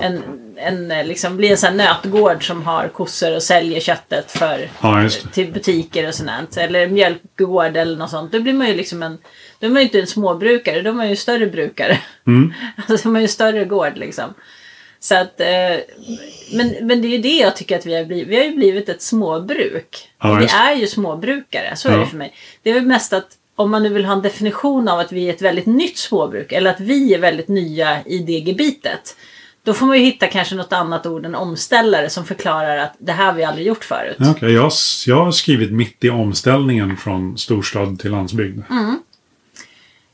en, 0.00 0.22
en 0.58 0.90
eh, 0.90 1.06
liksom 1.06 1.36
bli 1.36 1.48
en 1.50 1.56
sån 1.56 1.80
här 1.80 1.94
nötgård 2.04 2.46
som 2.46 2.62
har 2.62 2.88
kossor 2.88 3.34
och 3.36 3.42
säljer 3.42 3.80
köttet 3.80 4.30
för, 4.30 4.70
Ja, 4.82 5.08
till 5.32 5.52
butiker 5.52 6.08
och 6.08 6.14
sånt. 6.14 6.56
Eller 6.56 6.86
mjölkgård 6.88 7.76
eller 7.76 7.96
något 7.96 8.10
sånt. 8.10 8.32
Då 8.32 8.40
blir 8.40 8.52
man 8.52 8.68
ju 8.68 8.74
liksom 8.74 9.02
en, 9.02 9.18
då 9.60 9.66
är 9.66 9.70
man 9.70 9.82
ju 9.82 9.86
inte 9.86 10.00
en 10.00 10.06
småbrukare, 10.06 10.82
då 10.82 10.90
är 10.90 10.94
man 10.94 11.08
ju 11.10 11.16
större 11.16 11.46
brukare. 11.46 11.98
Mm. 12.26 12.52
Alltså 12.88 13.08
man 13.08 13.16
är 13.16 13.20
ju 13.20 13.28
större 13.28 13.64
gård 13.64 13.92
liksom. 13.98 14.34
Så 15.00 15.14
att, 15.14 15.40
eh, 15.40 15.76
men, 16.52 16.74
men 16.80 17.02
det 17.02 17.08
är 17.08 17.10
ju 17.10 17.18
det 17.18 17.36
jag 17.36 17.56
tycker 17.56 17.78
att 17.78 17.86
vi 17.86 17.94
har 17.96 18.04
blivit. 18.04 18.28
Vi 18.28 18.36
har 18.36 18.44
ju 18.44 18.56
blivit 18.56 18.88
ett 18.88 19.02
småbruk. 19.02 20.08
Ja, 20.22 20.34
vi 20.34 20.46
är 20.46 20.74
ju 20.74 20.86
småbrukare, 20.86 21.76
så 21.76 21.88
är 21.88 21.92
Ja. 21.92 21.98
det 21.98 22.06
för 22.06 22.16
mig. 22.16 22.34
Det 22.62 22.70
är 22.70 22.74
väl 22.74 22.86
mest 22.86 23.12
att 23.12 23.26
om 23.56 23.70
man 23.70 23.82
nu 23.82 23.88
vill 23.88 24.04
ha 24.04 24.12
en 24.12 24.22
definition 24.22 24.88
av 24.88 24.98
att 24.98 25.12
vi 25.12 25.28
är 25.28 25.32
ett 25.32 25.42
väldigt 25.42 25.66
nytt 25.66 25.98
småbruk 25.98 26.52
eller 26.52 26.70
att 26.70 26.80
vi 26.80 27.14
är 27.14 27.18
väldigt 27.18 27.48
nya 27.48 28.02
i 28.06 28.18
det 28.18 28.32
gebitet. 28.32 29.16
Då 29.64 29.74
får 29.74 29.86
man 29.86 29.98
ju 29.98 30.04
hitta 30.04 30.26
kanske 30.26 30.54
något 30.54 30.72
annat 30.72 31.06
ord 31.06 31.26
än 31.26 31.34
omställare 31.34 32.10
som 32.10 32.24
förklarar 32.24 32.76
att 32.76 32.94
det 32.98 33.12
här 33.12 33.26
har 33.26 33.32
vi 33.32 33.44
aldrig 33.44 33.66
gjort 33.66 33.84
förut. 33.84 34.16
Ja, 34.18 34.30
Okej, 34.30 34.52
jag, 34.52 34.72
jag 35.06 35.24
har 35.24 35.32
skrivit 35.32 35.72
mitt 35.72 36.04
i 36.04 36.10
omställningen 36.10 36.96
från 36.96 37.38
storstad 37.38 37.98
till 38.00 38.10
landsbygd. 38.10 38.62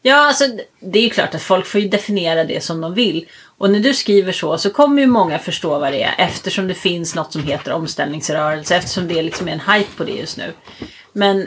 Ja, 0.03 0.27
alltså 0.27 0.45
det 0.81 0.99
är 0.99 1.03
ju 1.03 1.11
klart 1.11 1.35
att 1.35 1.43
folk 1.43 1.67
får 1.67 1.81
ju 1.81 1.89
definiera 1.89 2.45
det 2.45 2.65
som 2.65 2.81
de 2.81 2.95
vill. 2.95 3.27
Och 3.59 3.71
när 3.71 3.81
du 3.81 3.95
skriver 3.95 4.33
så 4.33 4.59
så 4.59 4.71
kommer 4.71 5.03
ju 5.03 5.07
många 5.07 5.39
förstå 5.39 5.79
vad 5.79 5.93
det 5.93 6.03
är 6.03 6.15
eftersom 6.19 6.69
det 6.69 6.75
finns 6.75 7.15
något 7.15 7.33
som 7.33 7.43
heter 7.43 7.73
omställningsrörelse 7.73 8.77
eftersom 8.77 9.09
det 9.09 9.23
liksom 9.23 9.49
är 9.49 9.53
en 9.53 9.75
hype 9.75 9.91
på 9.97 10.05
det 10.05 10.13
just 10.13 10.37
nu. 10.37 10.53
Men 11.13 11.47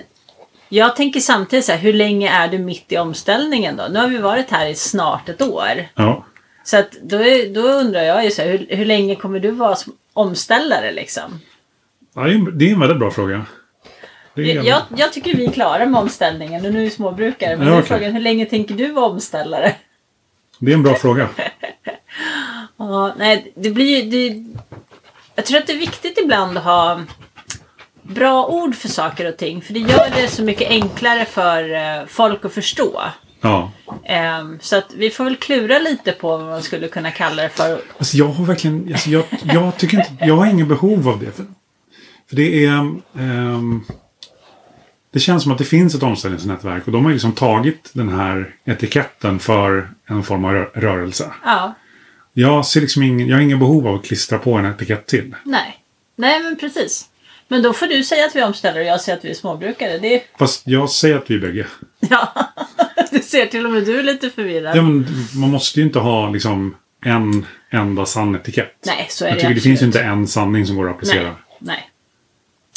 jag 0.70 0.96
tänker 0.96 1.20
samtidigt 1.20 1.66
så 1.66 1.72
här, 1.72 1.80
hur 1.80 1.94
länge 1.94 2.30
är 2.30 2.48
du 2.48 2.58
mitt 2.58 2.92
i 2.92 2.98
omställningen 2.98 3.78
då? 3.78 3.84
Nu 3.92 4.00
har 4.00 4.08
vi 4.08 4.18
varit 4.18 4.52
här 4.52 4.68
i 4.68 4.76
snart 4.76 5.30
ett 5.30 5.42
år. 5.42 5.88
Ja. 5.96 6.26
Så 6.64 6.78
att 6.78 6.92
då, 6.92 7.18
är, 7.18 7.54
då 7.54 7.62
undrar 7.62 8.02
jag 8.02 8.24
ju 8.26 8.32
så 8.32 8.42
här, 8.42 8.50
hur, 8.50 8.68
hur 8.70 8.86
länge 8.86 9.16
kommer 9.16 9.40
du 9.40 9.52
vara 9.52 9.76
som 9.76 9.94
omställare 10.14 10.92
liksom? 10.92 11.40
Ja, 12.16 12.22
det 12.24 12.66
är 12.66 12.72
en- 12.74 12.80
väldigt 12.80 13.00
bra 13.00 13.12
fråga. 13.12 13.46
Jag, 14.36 14.82
jag 14.98 15.14
tycker 15.14 15.36
vi 15.36 15.46
är 15.46 15.52
klara 15.52 15.86
med 15.86 16.02
omställningen 16.02 16.66
och 16.66 16.72
nu 16.74 16.80
är 16.80 16.84
vi 16.84 16.90
småbrukare. 16.90 17.58
Men 17.58 17.68
Ja, 17.68 17.74
okej. 17.74 17.88
frågan, 17.88 18.12
hur 18.14 18.20
länge 18.22 18.46
tänker 18.46 18.76
du 18.76 18.92
vara 18.92 19.06
omställare? 19.06 19.76
det 20.60 20.72
är 20.72 20.76
en 20.76 20.84
bra 20.84 20.96
fråga. 20.96 21.30
Ja, 22.78 23.14
nej, 23.18 23.52
det 23.56 23.70
blir. 23.70 24.04
Det, 24.12 24.46
jag 25.36 25.46
tror 25.46 25.58
att 25.58 25.68
det 25.68 25.74
är 25.74 25.78
viktigt 25.78 26.18
ibland 26.24 26.58
att 26.58 26.64
ha 26.64 27.02
bra 28.02 28.46
ord 28.48 28.76
för 28.76 28.88
saker 28.88 29.28
och 29.30 29.38
ting. 29.38 29.62
För 29.62 29.74
det 29.74 29.80
gör 29.80 30.10
det 30.16 30.28
så 30.28 30.44
mycket 30.44 30.70
enklare 30.70 31.26
för 31.26 31.74
eh, 31.74 32.06
folk 32.08 32.46
att 32.46 32.54
förstå. 32.54 33.02
Ja. 33.42 33.72
Ehm, 34.06 34.60
så 34.62 34.76
att 34.78 34.94
vi 34.96 35.10
får 35.10 35.24
väl 35.24 35.36
klura 35.36 35.80
lite 35.80 36.12
på 36.12 36.38
vad 36.38 36.46
man 36.48 36.64
skulle 36.64 36.88
kunna 36.88 37.12
kalla 37.12 37.44
det 37.44 37.50
för. 37.50 37.82
Alltså 37.98 38.18
jag 38.18 38.28
har 38.28 38.46
verkligen, 38.46 38.90
alltså 38.94 39.10
jag, 39.10 39.24
jag 39.44 39.78
tycker 39.78 39.98
inte, 39.98 40.26
jag 40.26 40.36
har 40.36 40.46
ingen 40.46 40.68
behov 40.68 41.10
av 41.10 41.20
det. 41.20 41.32
För, 41.32 41.46
för 42.30 42.36
det 42.36 42.66
är, 42.66 42.78
ehm, 43.20 43.84
det 45.12 45.20
känns 45.20 45.44
som 45.44 45.52
att 45.52 45.58
det 45.58 45.64
finns 45.66 45.96
ett 45.96 46.04
omställningsnätverk 46.04 46.86
och 46.86 46.92
de 46.94 47.06
har 47.06 47.12
liksom 47.12 47.32
tagit 47.32 47.90
den 47.94 48.10
här 48.10 48.56
etiketten 48.66 49.40
för 49.40 49.90
en 50.06 50.24
form 50.24 50.46
av 50.46 50.52
rö- 50.52 50.70
rörelse. 50.74 51.32
Ja, 51.46 51.74
Jag 52.34 52.66
ser 52.66 52.82
liksom 52.82 53.04
ingen, 53.04 53.28
jag 53.28 53.36
har 53.38 53.42
ingen 53.42 53.60
behov 53.60 53.88
av 53.88 53.96
att 53.96 54.06
klistra 54.06 54.38
på 54.38 54.54
en 54.54 54.66
etikett 54.66 55.08
till. 55.08 55.36
nej. 55.44 55.80
Nej, 56.16 56.44
men 56.44 56.56
precis. 56.58 57.10
Men 57.48 57.62
då 57.62 57.74
får 57.74 57.88
du 57.88 58.04
säga 58.04 58.26
att 58.26 58.36
vi 58.36 58.40
är 58.40 58.46
omställare 58.46 58.82
och 58.82 58.88
jag 58.88 59.02
säger 59.02 59.18
att 59.18 59.26
vi 59.26 59.30
är 59.30 59.34
småbrukare. 59.34 59.98
Det. 59.98 60.24
Fast 60.40 60.68
jag 60.68 60.90
säger 60.90 61.16
att 61.18 61.32
vi 61.32 61.36
är 61.36 61.40
bägge. 61.40 61.68
Ja, 62.00 62.34
du 63.20 63.20
ser 63.20 63.46
till 63.46 63.66
och 63.66 63.72
med 63.72 63.86
du 63.86 64.00
är 64.00 64.04
lite 64.04 64.30
förvirrad. 64.30 64.78
Ja, 64.78 64.82
men 64.82 65.08
man 65.36 65.50
måste 65.50 65.80
ju 65.80 65.86
inte 65.86 66.00
ha 66.00 66.30
liksom 66.30 66.76
en 67.06 67.46
enda 67.70 68.06
sann 68.06 68.36
etikett. 68.36 68.76
Nej, 68.86 69.08
så 69.10 69.26
är 69.26 69.30
jag 69.30 69.38
det 69.38 69.42
tycker 69.42 69.56
det 69.56 69.62
finns 69.62 69.82
ju 69.82 69.88
absolut. 69.88 69.96
inte 70.06 70.12
en 70.12 70.28
sanning 70.28 70.66
som 70.66 70.76
går 70.76 70.90
att 70.90 70.96
applicera. 70.96 71.24
Nej, 71.24 71.36
nej. 71.60 71.90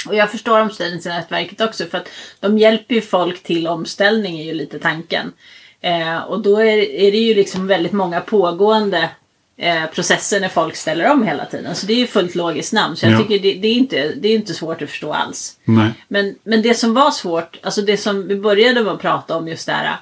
Och 0.07 0.15
jag 0.15 0.31
förstår 0.31 0.61
omställningsnätverket 0.61 1.61
också 1.61 1.85
för 1.85 1.99
att 1.99 2.09
de 2.41 2.59
hjälper 2.59 2.95
ju 2.95 3.01
folk 3.01 3.43
till 3.43 3.67
omställning 3.67 4.39
är 4.39 4.45
ju 4.45 4.55
lite 4.55 4.79
tanken. 4.79 5.33
Eh, 5.81 6.17
och 6.19 6.43
då 6.43 6.59
är, 6.59 6.79
är 6.79 7.13
det 7.13 7.19
ju 7.19 7.35
liksom 7.35 7.67
väldigt 7.67 7.93
många 7.93 8.21
pågående 8.21 9.11
eh, 9.57 9.87
processer 9.87 10.41
när 10.41 10.49
folk 10.49 10.77
ställer 10.77 11.11
om 11.13 11.23
hela 11.23 11.45
tiden. 11.45 11.75
Så 11.75 11.87
det 11.87 11.93
är 11.93 11.97
ju 11.99 12.07
fullt 12.07 12.35
logiskt 12.35 12.73
namn. 12.73 12.97
Så 12.97 13.07
jag 13.07 13.13
Ja. 13.13 13.19
tycker 13.19 13.39
det, 13.39 13.55
det, 13.55 13.69
är 13.69 13.75
inte, 13.75 14.13
det 14.17 14.29
är 14.29 14.35
inte 14.35 14.55
svårt 14.55 14.83
att 14.83 14.91
förstå 14.91 15.13
alls. 15.13 15.57
Nej. 15.65 15.91
Men, 16.09 16.35
men 16.45 16.63
det 16.63 16.75
som 16.75 16.95
var 16.95 17.11
svårt, 17.11 17.59
alltså 17.63 17.83
det 17.83 17.97
som 17.97 18.29
vi 18.29 18.37
började 18.37 18.83
med 18.83 18.93
att 18.93 19.01
prata 19.01 19.37
om 19.37 19.49
just 19.49 19.67
det 19.67 19.73
här 19.73 19.97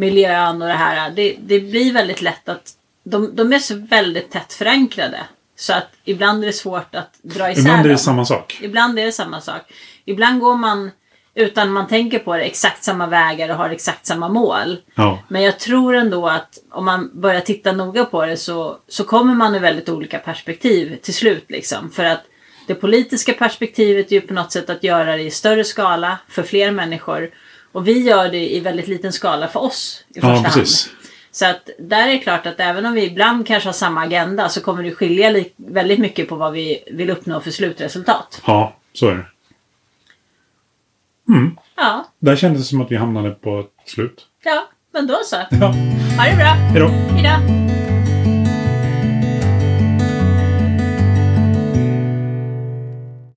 miljön 0.00 0.62
och 0.62 0.68
det 0.68 0.74
här. 0.74 1.10
Det, 1.10 1.36
det 1.40 1.60
blir 1.60 1.92
väldigt 1.92 2.22
lätt 2.22 2.48
att 2.48 2.72
de, 3.04 3.36
de 3.36 3.52
är 3.52 3.58
så 3.58 3.74
väldigt 3.74 4.30
tätt 4.30 4.52
förankrade. 4.52 5.20
Så 5.56 5.72
att 5.72 5.88
ibland 6.04 6.42
är 6.42 6.46
det 6.46 6.52
svårt 6.52 6.94
att 6.94 7.18
dra 7.22 7.50
isär 7.50 7.60
Ibland 7.60 7.80
är 7.80 7.82
det 7.82 7.88
dem. 7.88 7.98
samma 7.98 8.24
sak. 8.24 8.58
Ibland 8.62 8.98
är 8.98 9.04
det 9.04 9.12
samma 9.12 9.40
sak. 9.40 9.62
Ibland 10.04 10.40
går 10.40 10.56
man 10.56 10.90
utan 11.34 11.72
man 11.72 11.88
tänker 11.88 12.18
på 12.18 12.36
det 12.36 12.42
exakt 12.42 12.84
samma 12.84 13.06
vägar 13.06 13.48
och 13.48 13.56
har 13.56 13.70
exakt 13.70 14.06
samma 14.06 14.28
mål. 14.28 14.78
Ja. 14.94 15.18
Men 15.28 15.42
jag 15.42 15.58
tror 15.58 15.96
ändå 15.96 16.26
att 16.28 16.58
om 16.70 16.84
man 16.84 17.10
börjar 17.14 17.40
titta 17.40 17.72
noga 17.72 18.04
på 18.04 18.26
det 18.26 18.36
så, 18.36 18.76
så 18.88 19.04
kommer 19.04 19.34
man 19.34 19.54
i 19.54 19.58
väldigt 19.58 19.88
olika 19.88 20.18
perspektiv 20.18 20.96
till 21.02 21.14
slut. 21.14 21.44
Liksom. 21.48 21.90
För 21.90 22.04
att 22.04 22.20
det 22.66 22.74
politiska 22.74 23.32
perspektivet 23.32 24.12
är 24.12 24.12
ju 24.12 24.20
på 24.20 24.34
något 24.34 24.52
sätt 24.52 24.70
att 24.70 24.84
göra 24.84 25.16
det 25.16 25.22
i 25.22 25.30
större 25.30 25.64
skala 25.64 26.18
för 26.28 26.42
fler 26.42 26.70
människor. 26.70 27.30
Och 27.72 27.88
vi 27.88 27.98
gör 28.02 28.28
det 28.28 28.54
i 28.56 28.60
väldigt 28.60 28.88
liten 28.88 29.12
skala 29.12 29.48
för 29.48 29.60
oss 29.60 30.04
i 30.08 30.14
första 30.14 30.28
Ja, 30.28 30.34
hand. 30.34 30.46
precis. 30.46 30.90
Så 31.32 31.46
att 31.46 31.70
där 31.78 32.08
är 32.08 32.12
det 32.12 32.18
klart 32.18 32.46
att 32.46 32.60
även 32.60 32.86
om 32.86 32.92
vi 32.92 33.04
ibland 33.04 33.46
kanske 33.46 33.68
har 33.68 33.72
samma 33.74 34.00
agenda 34.00 34.48
så 34.48 34.60
kommer 34.60 34.82
det 34.82 34.90
skilja 34.94 35.44
väldigt 35.56 35.98
mycket 35.98 36.28
på 36.28 36.36
vad 36.36 36.52
vi 36.52 36.84
vill 36.92 37.10
uppnå 37.10 37.40
för 37.40 37.50
slutresultat. 37.50 38.42
Ja, 38.46 38.76
så 38.92 39.08
är 39.08 39.14
det. 39.14 39.24
Ja, 41.76 42.04
Där 42.18 42.36
kändes 42.36 42.62
det 42.62 42.68
som 42.68 42.80
att 42.80 42.90
vi 42.90 42.96
hamnade 42.96 43.30
på 43.30 43.60
ett 43.60 43.90
slut. 43.90 44.26
ja, 44.44 44.68
men 44.92 45.06
då 45.06 45.18
så. 45.24 45.36
Ja, 45.50 45.66
Ha 45.66 46.24
det 46.30 46.36
bra. 46.36 46.44
hejdå. 46.44 46.88
Hejdå. 46.88 47.89